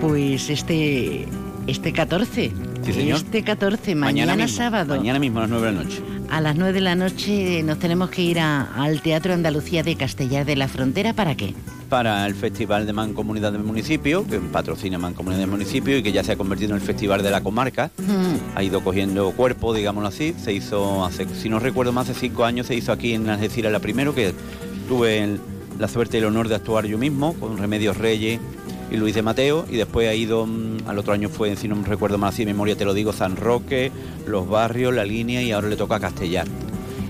[0.02, 1.26] pues este,
[1.68, 2.52] este 14.
[2.88, 4.96] Este 14, mañana, sábado.
[4.96, 6.02] Mañana mismo a las 9 de la noche.
[6.32, 10.46] A las 9 de la noche nos tenemos que ir al Teatro Andalucía de Castellar
[10.46, 11.14] de la Frontera.
[11.14, 11.56] ¿Para qué?
[11.90, 16.24] Para el Festival de Mancomunidad del Municipio, que patrocina Mancomunidad del Municipio y que ya
[16.24, 17.90] se ha convertido en el Festival de la Comarca.
[18.56, 20.36] Ha ido cogiendo cuerpo, digámoslo así.
[20.42, 23.72] Se hizo hace, si no recuerdo más, hace cinco años se hizo aquí en Algeciras
[23.72, 24.34] la primero, que
[24.88, 25.40] tuve
[25.80, 28.40] la suerte y el honor de actuar yo mismo, con Remedios Reyes
[28.92, 31.76] y Luis de Mateo, y después ha ido, mm, al otro año fue, si no
[31.76, 33.92] me recuerdo más así de memoria, te lo digo, San Roque,
[34.28, 36.48] Los Barrios, La Línea, y ahora le toca a Castellar.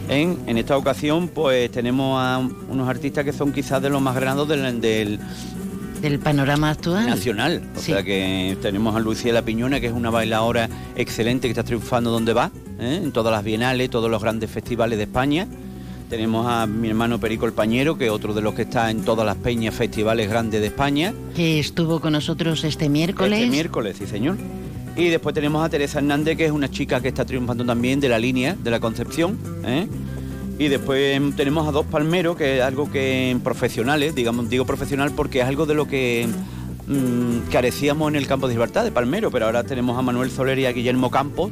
[0.10, 4.16] En, en esta ocasión, pues tenemos a unos artistas que son quizás de los más
[4.16, 4.48] grandes
[4.82, 5.20] del,
[6.02, 7.06] del panorama actual.
[7.06, 7.62] Nacional.
[7.76, 12.10] O sea que tenemos a Luciela Piñona, que es una bailadora excelente que está triunfando
[12.10, 13.02] donde va, ¿eh?
[13.04, 15.48] en todas las bienales, todos los grandes festivales de España.
[16.10, 19.04] Tenemos a mi hermano Perico el Pañero, que es otro de los que está en
[19.04, 21.14] todas las peñas, festivales grandes de España.
[21.36, 23.40] Que estuvo con nosotros este miércoles.
[23.40, 24.38] Este miércoles, sí, señor.
[24.96, 28.10] Y después tenemos a Teresa Hernández, que es una chica que está triunfando también de
[28.10, 29.38] la línea de la Concepción.
[29.64, 29.88] ¿eh?
[30.58, 35.42] Y después tenemos a dos palmeros, que es algo que profesionales, digamos, digo profesional porque
[35.42, 36.28] es algo de lo que
[36.88, 40.58] mm, carecíamos en el campo de libertad de palmero, pero ahora tenemos a Manuel Soler
[40.58, 41.52] y a Guillermo Campos,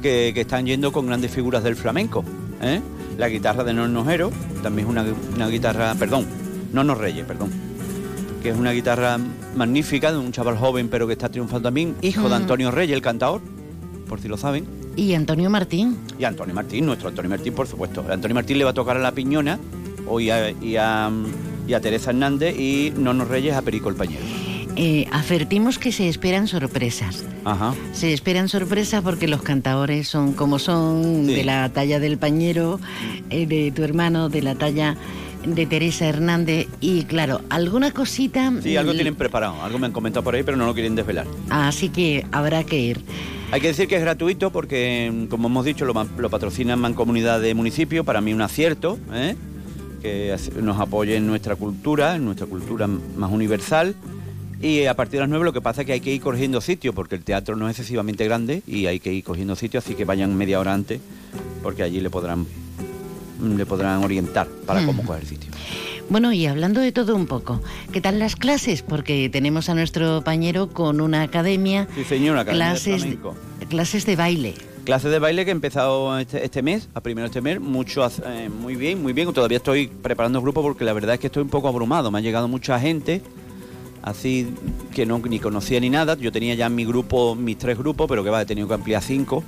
[0.00, 2.24] que, están yendo con grandes figuras del flamenco.
[2.62, 2.80] ¿Eh?
[3.18, 4.30] la guitarra de Nono Jero,
[4.62, 5.04] también es una,
[5.34, 6.26] una, guitarra, perdón,
[6.72, 7.50] Nono Reyes, perdón,
[8.42, 9.18] que es una guitarra
[9.54, 12.42] magnífica de un chaval joven pero que está triunfando también, hijo de mm.
[12.42, 13.40] Antonio Reyes, el cantador,
[14.08, 14.66] por si lo saben.
[14.96, 15.98] Y Antonio Martín.
[16.18, 18.04] Y Antonio Martín, nuestro Antonio Martín, por supuesto.
[18.08, 19.58] Antonio Martín le va a tocar a La Piñona
[20.06, 21.10] hoy a, y, a,
[21.66, 24.45] y a Teresa Hernández y Nono Reyes a Perico el Pañero.
[24.76, 27.24] Eh, afertimos que se esperan sorpresas.
[27.44, 27.74] Ajá.
[27.92, 32.78] Se esperan sorpresas porque los cantadores son como son, de la talla del pañero,
[33.30, 34.96] eh, de tu hermano, de la talla
[35.46, 38.52] de Teresa Hernández y claro, alguna cosita...
[38.62, 41.26] Sí, algo tienen preparado, algo me han comentado por ahí, pero no lo quieren desvelar.
[41.48, 43.00] Así que habrá que ir.
[43.52, 47.54] Hay que decir que es gratuito porque, como hemos dicho, lo, lo patrocina Mancomunidad de
[47.54, 49.36] Municipio, para mí un acierto, ¿eh?
[50.02, 53.94] que nos apoye en nuestra cultura, en nuestra cultura más universal.
[54.60, 56.60] Y a partir de las 9 lo que pasa es que hay que ir cogiendo
[56.60, 59.94] sitio, porque el teatro no es excesivamente grande y hay que ir cogiendo sitio, así
[59.94, 61.00] que vayan media hora antes,
[61.62, 62.46] porque allí le podrán,
[63.42, 65.50] le podrán orientar para cómo coger sitio.
[66.08, 67.60] Bueno, y hablando de todo un poco,
[67.92, 68.82] ¿qué tal las clases?
[68.82, 73.34] Porque tenemos a nuestro pañero con una academia, Sí, señora, Academia de clases, Flamenco.
[73.68, 74.54] clases de baile.
[74.84, 78.48] Clases de baile que he empezado este, este mes, a primero este mes, mucho, eh,
[78.48, 79.32] muy bien, muy bien.
[79.32, 82.12] Todavía estoy preparando grupo porque la verdad es que estoy un poco abrumado.
[82.12, 83.20] Me ha llegado mucha gente,
[84.06, 84.48] así
[84.94, 86.16] que no ni conocía ni nada.
[86.16, 89.00] Yo tenía ya mi grupo, mis tres grupos, pero que va, he tenido que ampliar
[89.02, 89.44] a cinco.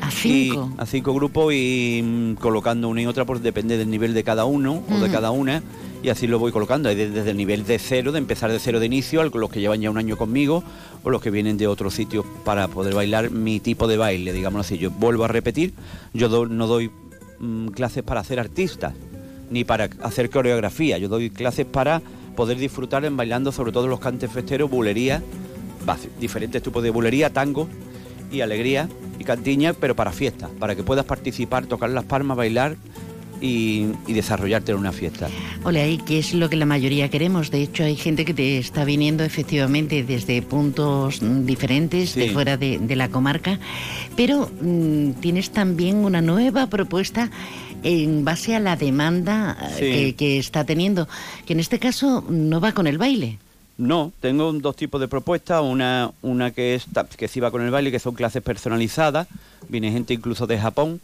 [0.00, 0.12] ¿A Y-
[0.50, 0.72] cinco?
[0.78, 4.44] a cinco grupos y mm, colocando una y otra, pues depende del nivel de cada
[4.44, 5.62] uno o de cada una.
[6.02, 8.58] Y así lo voy colocando, Hay de- desde el nivel de cero, de empezar de
[8.60, 10.62] cero de inicio, a los que llevan ya un año conmigo
[11.02, 14.60] o los que vienen de otros sitios para poder bailar mi tipo de baile, digámoslo
[14.60, 14.78] así.
[14.78, 15.74] Yo vuelvo a repetir,
[16.14, 16.90] yo do- no doy
[17.40, 18.94] mm, clases para hacer artistas,
[19.50, 22.00] ni para hacer coreografía, yo doy clases para
[22.38, 25.20] poder disfrutar en bailando sobre todo los cantes festeros, bulería,
[25.88, 27.68] va, diferentes tipos de bulería, tango
[28.30, 32.76] y alegría y cantiña, pero para fiestas, para que puedas participar, tocar las palmas, bailar
[33.40, 35.28] y, y desarrollarte en una fiesta.
[35.64, 37.50] Ole, ahí, que es lo que la mayoría queremos.
[37.50, 42.56] De hecho, hay gente que te está viniendo efectivamente desde puntos mm, diferentes, de fuera
[42.56, 43.58] de, de la comarca,
[44.16, 47.32] pero mm, tienes también una nueva propuesta
[47.82, 49.80] en base a la demanda eh, Sí.
[49.84, 51.08] que, que está teniendo,
[51.46, 53.38] que en este caso no va con el baile.
[53.76, 57.70] No, tengo dos tipos de propuestas, una, una que es que sí va con el
[57.70, 59.28] baile, que son clases personalizadas,
[59.68, 61.00] viene gente incluso de Japón,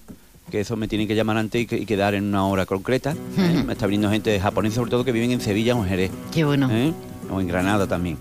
[0.50, 3.12] que eso me tienen que llamar antes y, que- y quedar en una hora concreta.
[3.38, 3.62] ¿eh?
[3.64, 6.10] Me está viniendo gente japonesa, sobre todo que viven en Sevilla o en Jerez.
[6.32, 6.68] Qué bueno.
[6.72, 6.92] ¿eh?
[7.30, 8.18] O en Granada también.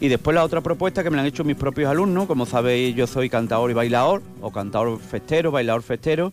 [0.00, 2.94] Y después la otra propuesta que me la han hecho mis propios alumnos, como sabéis
[2.94, 6.32] yo soy cantador y bailador, o cantador festero, bailador festero,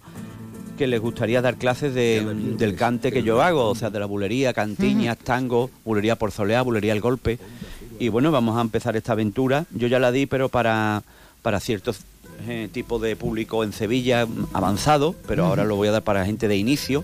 [0.78, 2.24] que les gustaría dar clases de-
[2.58, 6.62] del cante que yo hago, o sea, de la bulería, cantiñas, tango, bulería por soleá,
[6.62, 7.38] bulería al golpe.
[8.00, 9.66] Y bueno, vamos a empezar esta aventura.
[9.72, 11.04] Yo ya la di, pero para,
[11.44, 12.00] para ciertos
[12.48, 16.48] eh, tipos de público en Sevilla avanzado, pero ahora lo voy a dar para gente
[16.48, 17.04] de inicio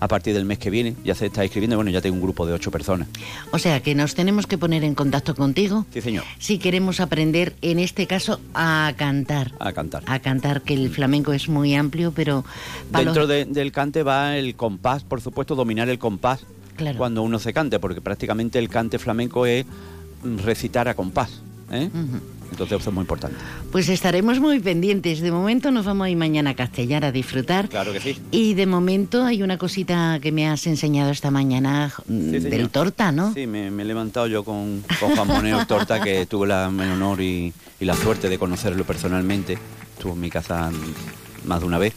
[0.00, 0.94] a partir del mes que viene.
[1.04, 3.06] Ya se está inscribiendo, bueno, ya tengo un grupo de ocho personas.
[3.52, 7.54] O sea, que nos tenemos que poner en contacto contigo Sí, señor, si queremos aprender,
[7.62, 9.52] en este caso, a cantar.
[9.58, 10.02] a cantar.
[10.06, 12.44] A cantar, que el flamenco es muy amplio, pero...
[12.92, 16.40] los- Dentro de- del cante va el compás, por supuesto, dominar el compás
[16.76, 16.96] Claro.
[16.96, 19.66] cuando uno se cante, porque prácticamente el cante flamenco es
[20.24, 21.30] mm, recitar a compás.
[21.70, 21.90] ¿eh?
[22.50, 23.36] Entonces eso es muy importante.
[23.70, 25.20] Pues estaremos muy pendientes.
[25.20, 27.68] De momento nos vamos a ir mañana a Castellar a disfrutar.
[27.68, 28.18] Claro que sí.
[28.30, 32.42] Y de momento hay una cosita que me has enseñado esta mañana señor.
[32.42, 33.32] del torta, ¿no?
[33.34, 36.90] Sí, me, me he levantado yo con, con Juan Moneo Torta, que tuve la, el
[36.92, 39.58] honor y, y la suerte de conocerlo personalmente.
[39.96, 40.70] Estuvo en mi casa
[41.44, 41.94] más de una vez.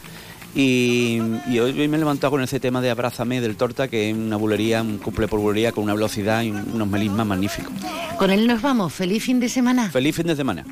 [0.55, 4.15] Y, y hoy me he levantado con ese tema de Abrázame del Torta, que es
[4.15, 7.73] una bulería, un cumple por bulería con una velocidad y un- unos melismas magníficos.
[8.19, 8.93] Con él nos vamos.
[8.93, 9.89] Feliz fin de semana.
[9.89, 10.63] Feliz fin de semana.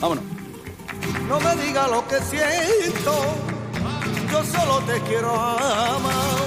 [0.00, 0.22] Vámonos.
[1.28, 3.12] No me diga lo que siento,
[4.30, 6.38] yo solo te quiero amar.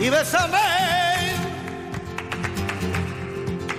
[0.00, 0.58] Y bésame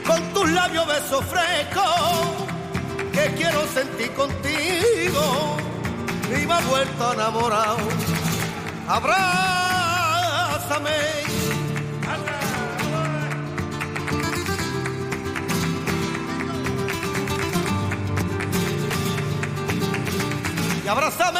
[0.06, 2.49] con tus labios besos frescos,
[3.20, 5.58] que quiero sentir contigo,
[6.30, 7.78] y me ha vuelto enamorado.
[8.88, 10.40] Abrázame.
[20.84, 21.40] y abrázame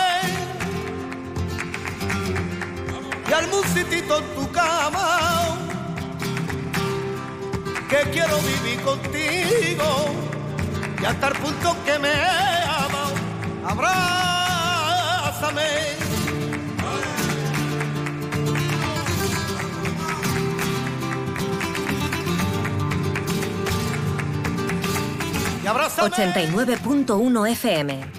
[3.28, 5.58] y al musitito en tu cama
[7.90, 10.30] que quiero vivir contigo
[11.02, 13.10] y hasta el punto que me ama
[13.66, 15.62] abrázame.
[25.64, 26.10] Y abrázame.
[26.10, 28.19] 89.1 FM.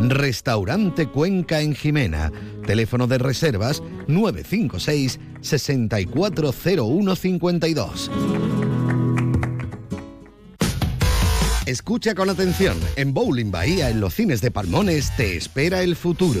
[0.00, 2.32] Restaurante Cuenca en Jimena.
[2.66, 8.10] Teléfono de reservas 956 640152.
[11.66, 12.76] Escucha con atención.
[12.96, 16.40] En Bowling Bahía, en los cines de Palmones, te espera el futuro.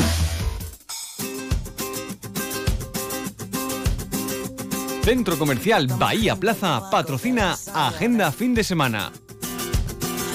[5.03, 9.11] Centro Comercial Bahía Plaza patrocina Agenda Fin de Semana.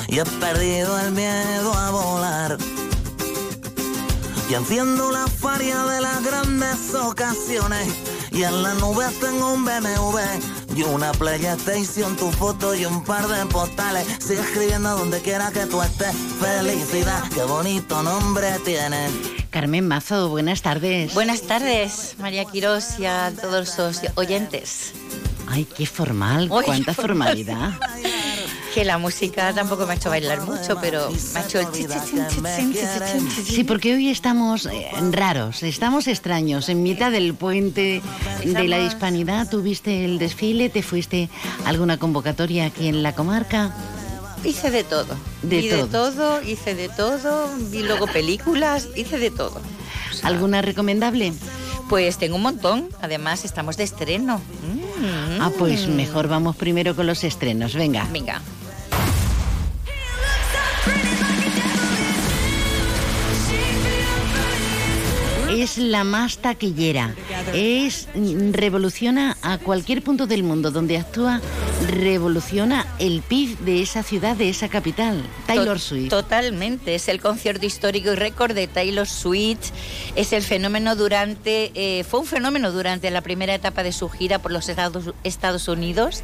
[0.09, 2.59] Y he perdido el miedo a volar.
[4.51, 7.89] Y enciendo la faria de las grandes ocasiones.
[8.33, 13.27] Y en la nube tengo un BMW y una PlayStation, tu foto y un par
[13.27, 14.07] de postales.
[14.19, 16.15] Sigue escribiendo donde quiera que tú estés.
[16.39, 19.09] Felicidad, qué bonito nombre tiene.
[19.51, 21.15] Carmen Mazo, buenas tardes.
[21.15, 24.93] Buenas tardes, María Quirós y a todos los oyentes.
[25.49, 27.71] Ay, qué formal, cuánta qué formalidad.
[28.77, 31.67] Que la música tampoco me ha hecho bailar mucho, pero me ha hecho el
[33.43, 36.69] Sí, porque hoy estamos eh, raros, estamos extraños.
[36.69, 38.03] En mitad del puente
[38.45, 41.31] de la hispanidad, tuviste el desfile, te fuiste
[41.65, 43.75] a alguna convocatoria aquí en la comarca.
[44.45, 45.17] Hice de todo.
[45.41, 45.83] De Vi todo.
[45.87, 49.59] de todo, hice de todo, vi luego películas, hice de todo.
[50.23, 51.33] ¿Alguna recomendable?
[51.89, 52.91] Pues tengo un montón.
[53.01, 54.37] Además, estamos de estreno.
[54.37, 55.41] Mm.
[55.41, 57.75] Ah, pues mejor vamos primero con los estrenos.
[57.75, 58.07] Venga.
[58.13, 58.43] Venga.
[65.57, 67.15] Es la más taquillera.
[67.55, 71.41] Es mm, revoluciona a cualquier punto del mundo donde actúa,
[71.87, 75.23] revoluciona el PIB de esa ciudad, de esa capital.
[75.47, 76.11] Taylor Swift.
[76.11, 79.71] Totalmente, es el concierto histórico y récord de Taylor Swift.
[80.15, 84.39] Es el fenómeno durante, eh, fue un fenómeno durante la primera etapa de su gira
[84.39, 86.23] por los Estados, Estados Unidos.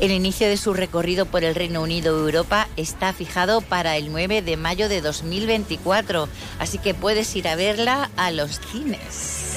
[0.00, 4.10] El inicio de su recorrido por el Reino Unido y Europa está fijado para el
[4.10, 6.28] 9 de mayo de 2024,
[6.58, 9.56] así que puedes ir a verla a los cines.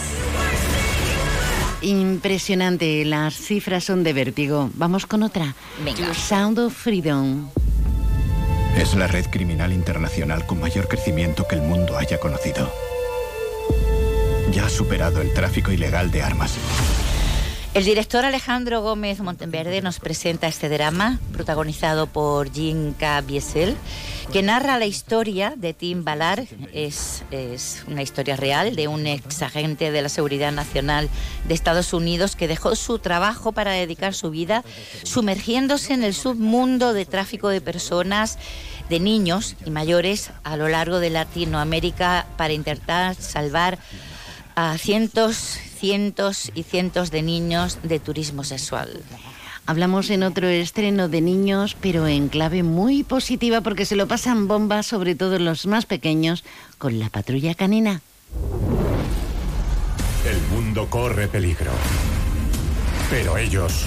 [1.82, 4.70] Impresionante, las cifras son de vértigo.
[4.74, 5.56] Vamos con otra.
[5.84, 6.14] Venga.
[6.14, 7.50] Sound of Freedom.
[8.78, 12.72] Es la red criminal internacional con mayor crecimiento que el mundo haya conocido.
[14.52, 16.58] Ya ha superado el tráfico ilegal de armas.
[17.76, 23.22] El director Alejandro Gómez Monteverde nos presenta este drama, protagonizado por Jean K.
[23.22, 23.78] Biesel,
[24.34, 26.46] que narra la historia de Tim Ballard.
[26.74, 31.10] Es, es una historia real de un ex agente de la Seguridad Nacional
[31.48, 34.64] de Estados Unidos que dejó su trabajo para dedicar su vida
[35.04, 38.40] sumergiéndose en el submundo de tráfico de personas
[38.90, 43.78] de niños y mayores a lo largo de Latinoamérica para intentar salvar
[44.56, 49.02] a cientos, cientos y cientos de niños de turismo sexual.
[49.66, 54.48] Hablamos en otro estreno de niños, pero en clave muy positiva porque se lo pasan
[54.48, 56.44] bombas, sobre todo los más pequeños,
[56.78, 58.02] con la patrulla canina.
[60.26, 61.72] El mundo corre peligro.
[63.10, 63.86] Pero ellos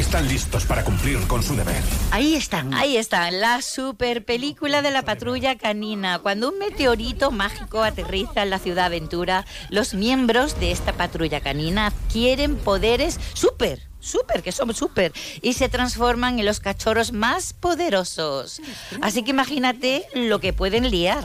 [0.00, 1.82] están listos para cumplir con su deber.
[2.10, 2.74] Ahí están.
[2.74, 6.18] Ahí está, la super película de la patrulla canina.
[6.18, 11.86] Cuando un meteorito mágico aterriza en la ciudad aventura, los miembros de esta patrulla canina
[11.86, 18.60] adquieren poderes súper, súper, que son súper, y se transforman en los cachorros más poderosos.
[19.00, 21.24] Así que imagínate lo que pueden liar.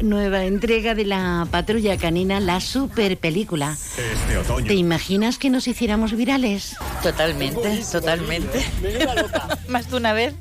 [0.00, 3.72] Nueva entrega de la patrulla canina, la super película.
[3.72, 4.66] Este otoño.
[4.66, 6.76] ¿Te imaginas que nos hiciéramos virales?
[7.02, 8.64] Totalmente, totalmente.
[9.68, 10.34] Más de una vez.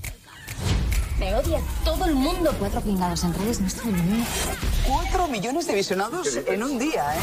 [1.20, 2.54] Me odia todo el mundo.
[2.60, 4.26] Cuatro pingados en redes no estoy bien.
[4.88, 7.20] Cuatro millones de visionados en un día, ¿eh?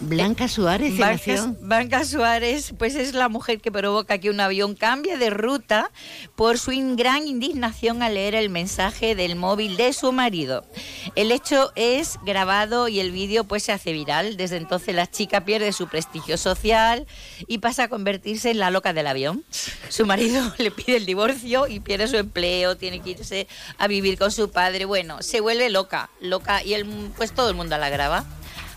[0.00, 1.54] Blanca Suárez Blanca.
[1.60, 5.90] Blanca Suárez, pues es la mujer que provoca que un avión cambie de ruta
[6.36, 10.66] por su in- gran indignación al leer el mensaje del móvil de su marido.
[11.14, 14.36] El hecho es grabado y el vídeo pues se hace viral.
[14.36, 17.06] Desde entonces la chica pierde su prestigio social
[17.46, 19.42] y pasa a convertirse en la loca del avión.
[19.88, 23.46] Su marido le pide el divorcio y pierde su empleo, tiene que irse
[23.78, 24.84] a vivir con su padre.
[24.84, 26.86] Bueno, se vuelve loca, loca y el,
[27.16, 28.24] pues todo el mundo la graba.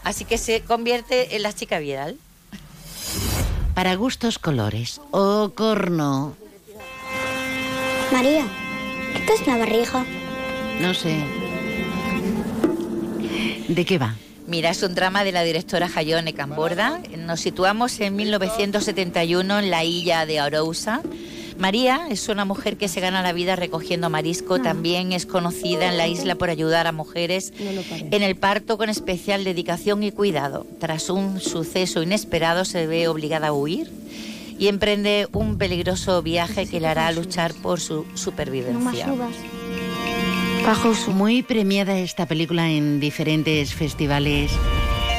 [0.03, 2.17] Así que se convierte en la chica viral.
[3.73, 5.01] Para gustos colores.
[5.11, 6.35] O corno.
[8.11, 8.45] María,
[9.25, 10.05] ¿qué es una barriga?
[10.79, 11.15] No sé.
[13.67, 14.15] ¿De qué va?
[14.47, 17.01] Mira, es un drama de la directora Hayone Camborda.
[17.17, 21.01] Nos situamos en 1971 en la isla de Arousa.
[21.59, 24.61] María es una mujer que se gana la vida recogiendo marisco.
[24.61, 29.43] También es conocida en la isla por ayudar a mujeres en el parto con especial
[29.43, 30.65] dedicación y cuidado.
[30.79, 33.91] Tras un suceso inesperado se ve obligada a huir
[34.59, 39.07] y emprende un peligroso viaje que le hará luchar por su supervivencia.
[41.07, 44.51] Muy premiada esta película en diferentes festivales,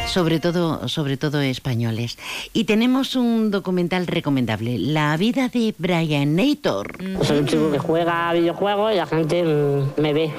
[0.09, 2.19] sobre todo, sobre todo españoles.
[2.53, 6.99] Y tenemos un documental recomendable, La vida de Brian Nator.
[7.23, 10.33] Soy un chico que juega a videojuegos y la gente mm, me ve.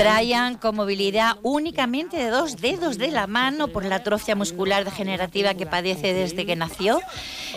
[0.00, 5.52] Brian, con movilidad únicamente de dos dedos de la mano por la atrofia muscular degenerativa
[5.52, 7.00] que padece desde que nació,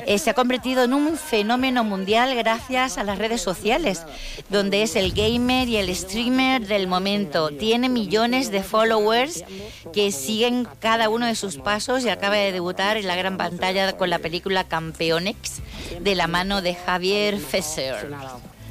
[0.05, 4.05] eh, se ha convertido en un fenómeno mundial gracias a las redes sociales,
[4.49, 7.49] donde es el gamer y el streamer del momento.
[7.49, 9.45] Tiene millones de followers
[9.93, 13.95] que siguen cada uno de sus pasos y acaba de debutar en la gran pantalla
[13.95, 15.61] con la película Campeonex
[16.01, 18.11] de la mano de Javier Fesser.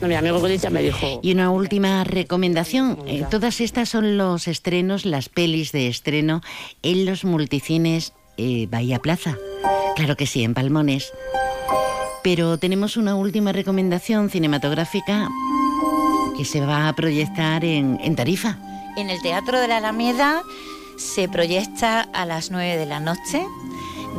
[0.02, 2.98] Mi amigo me dijo, Y una última recomendación.
[3.06, 6.40] Eh, todas estas son los estrenos, las pelis de estreno
[6.82, 9.36] en los multicines eh, Bahía Plaza.
[9.94, 11.12] Claro que sí, en Palmones.
[12.24, 15.28] Pero tenemos una última recomendación cinematográfica
[16.36, 18.58] que se va a proyectar en, en Tarifa.
[18.96, 20.42] En el Teatro de la Alameda
[20.96, 23.46] se proyecta a las 9 de la noche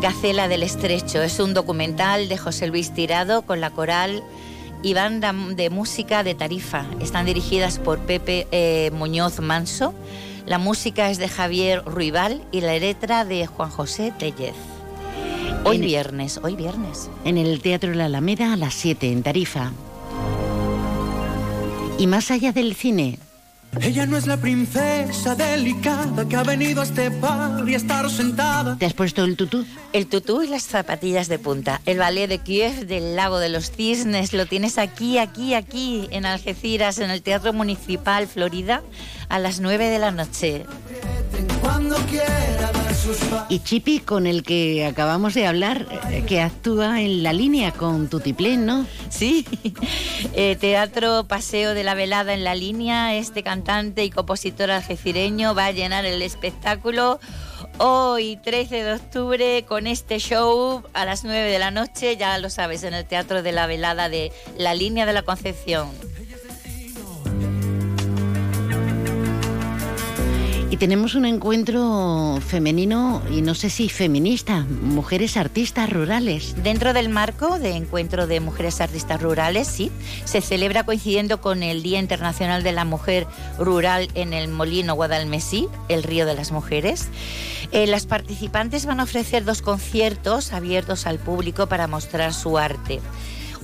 [0.02, 1.22] Gacela del Estrecho.
[1.22, 4.24] Es un documental de José Luis Tirado con la coral
[4.84, 6.86] y banda de música de Tarifa.
[7.00, 9.94] Están dirigidas por Pepe eh, Muñoz Manso.
[10.46, 14.54] La música es de Javier Ruibal y la letra de Juan José Tellez.
[15.64, 17.10] Hoy En- viernes, hoy viernes.
[17.24, 19.72] En el Teatro La Alameda a las 7 en Tarifa.
[21.98, 23.20] Y más allá del cine,
[23.82, 28.10] Ella no es la princesa delicada que ha venido a este par y a estar
[28.10, 28.78] sentada.
[28.78, 29.66] ¿te has puesto el tutú?
[29.94, 31.82] El tutú y las zapatillas de punta.
[31.86, 36.26] El ballet de Kiev del Lago de los Cisnes lo tienes aquí, aquí, aquí, en
[36.26, 38.84] Algeciras, en el Teatro Municipal Florida,
[39.30, 40.66] a las 9 de la noche.
[41.62, 42.83] Cuando quiera.
[43.50, 48.10] Y Chipi, con el que acabamos de hablar, eh, que actúa en la línea con
[48.10, 48.86] Tutiplén, ¿no?
[49.10, 49.46] Sí,
[50.36, 53.16] Eh, Teatro Paseo de la Velada en la línea.
[53.16, 57.20] Este cantante y compositor algecireño va a llenar el espectáculo
[57.78, 62.18] hoy, 13 de octubre, con este show a las 9 de la noche.
[62.18, 65.90] Ya lo sabes, en el Teatro de la Velada de la Línea de la Concepción.
[70.74, 76.56] Y tenemos un encuentro femenino y no sé si feminista, mujeres artistas rurales.
[76.64, 79.92] Dentro del marco de Encuentro de Mujeres Artistas Rurales, sí,
[80.26, 83.28] se celebra coincidiendo con el Día Internacional de la Mujer
[83.60, 87.08] Rural en el Molino Guadalmesí, el Río de las Mujeres.
[87.72, 93.00] Eh, las participantes van a ofrecer dos conciertos abiertos al público para mostrar su arte.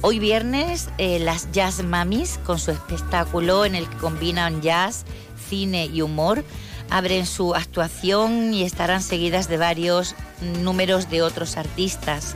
[0.01, 5.05] Hoy viernes, eh, las Jazz Mamis, con su espectáculo en el que combinan jazz,
[5.49, 6.43] cine y humor,
[6.89, 10.15] abren su actuación y estarán seguidas de varios
[10.61, 12.35] números de otros artistas.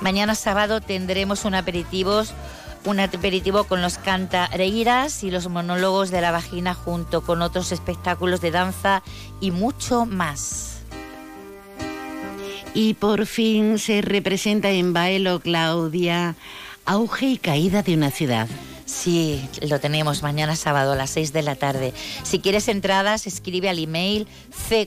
[0.00, 2.34] Mañana sábado tendremos un aperitivos
[2.84, 8.40] un aperitivo con los cantareiras y los monólogos de la vagina junto con otros espectáculos
[8.40, 9.02] de danza
[9.40, 10.82] y mucho más.
[12.74, 16.34] Y por fin se representa en Baelo, Claudia,
[16.84, 18.48] auge y caída de una ciudad.
[18.94, 21.92] Sí, lo tenemos mañana sábado a las 6 de la tarde.
[22.22, 24.26] Si quieres entradas, escribe al email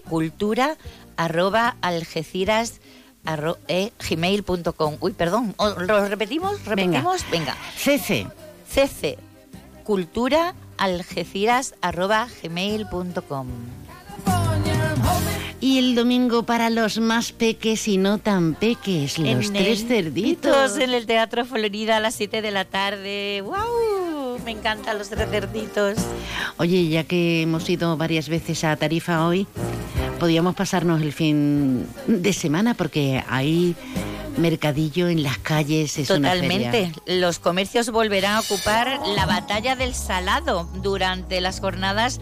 [0.08, 0.78] ccultura
[1.18, 2.80] arroba algeciras
[3.26, 4.96] arro- eh, gmail.com.
[5.02, 6.64] Uy, perdón, ¿o- ¿lo repetimos?
[6.66, 7.26] ¿Repetimos?
[7.32, 7.56] Venga.
[7.76, 8.28] CC.
[8.70, 9.18] CC
[9.84, 13.48] cultura algeciras arroba gmail.com.
[15.60, 20.78] Y el domingo para los más peques y no tan peques, los En tres cerditos.
[20.78, 23.42] En el Teatro Florida a las 7 de la tarde.
[23.44, 23.56] ¡Wow!
[24.44, 25.98] Me encantan los tres cerditos.
[26.58, 29.48] Oye, ya que hemos ido varias veces a Tarifa hoy,
[30.20, 33.76] podíamos pasarnos el fin de semana porque hay
[34.38, 36.72] mercadillo en las calles, es una feria.
[36.72, 37.02] Totalmente.
[37.06, 42.20] Los comercios volverán a ocupar la batalla del salado durante las jornadas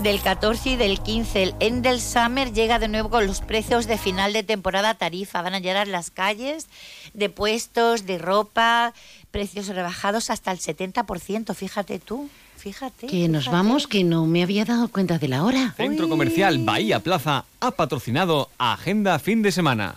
[0.00, 1.42] del 14 y del 15.
[1.42, 5.42] El Endel Summer llega de nuevo con los precios de final de temporada tarifa.
[5.42, 6.68] Van a llegar las calles
[7.12, 8.92] de puestos, de ropa,
[9.34, 11.56] precios rebajados hasta el 70%.
[11.56, 12.30] Fíjate tú.
[12.56, 13.08] Fíjate.
[13.08, 15.74] Que nos vamos, que no me había dado cuenta de la hora.
[15.76, 19.96] Centro Comercial Bahía Plaza ha patrocinado Agenda Fin de Semana.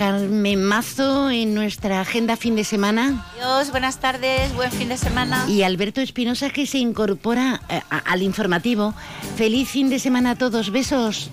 [0.00, 3.26] Carmen Mazo en nuestra agenda fin de semana.
[3.36, 5.44] Dios, buenas tardes, buen fin de semana.
[5.46, 8.94] Y Alberto Espinosa que se incorpora eh, al informativo.
[9.36, 11.30] Feliz fin de semana a todos, besos.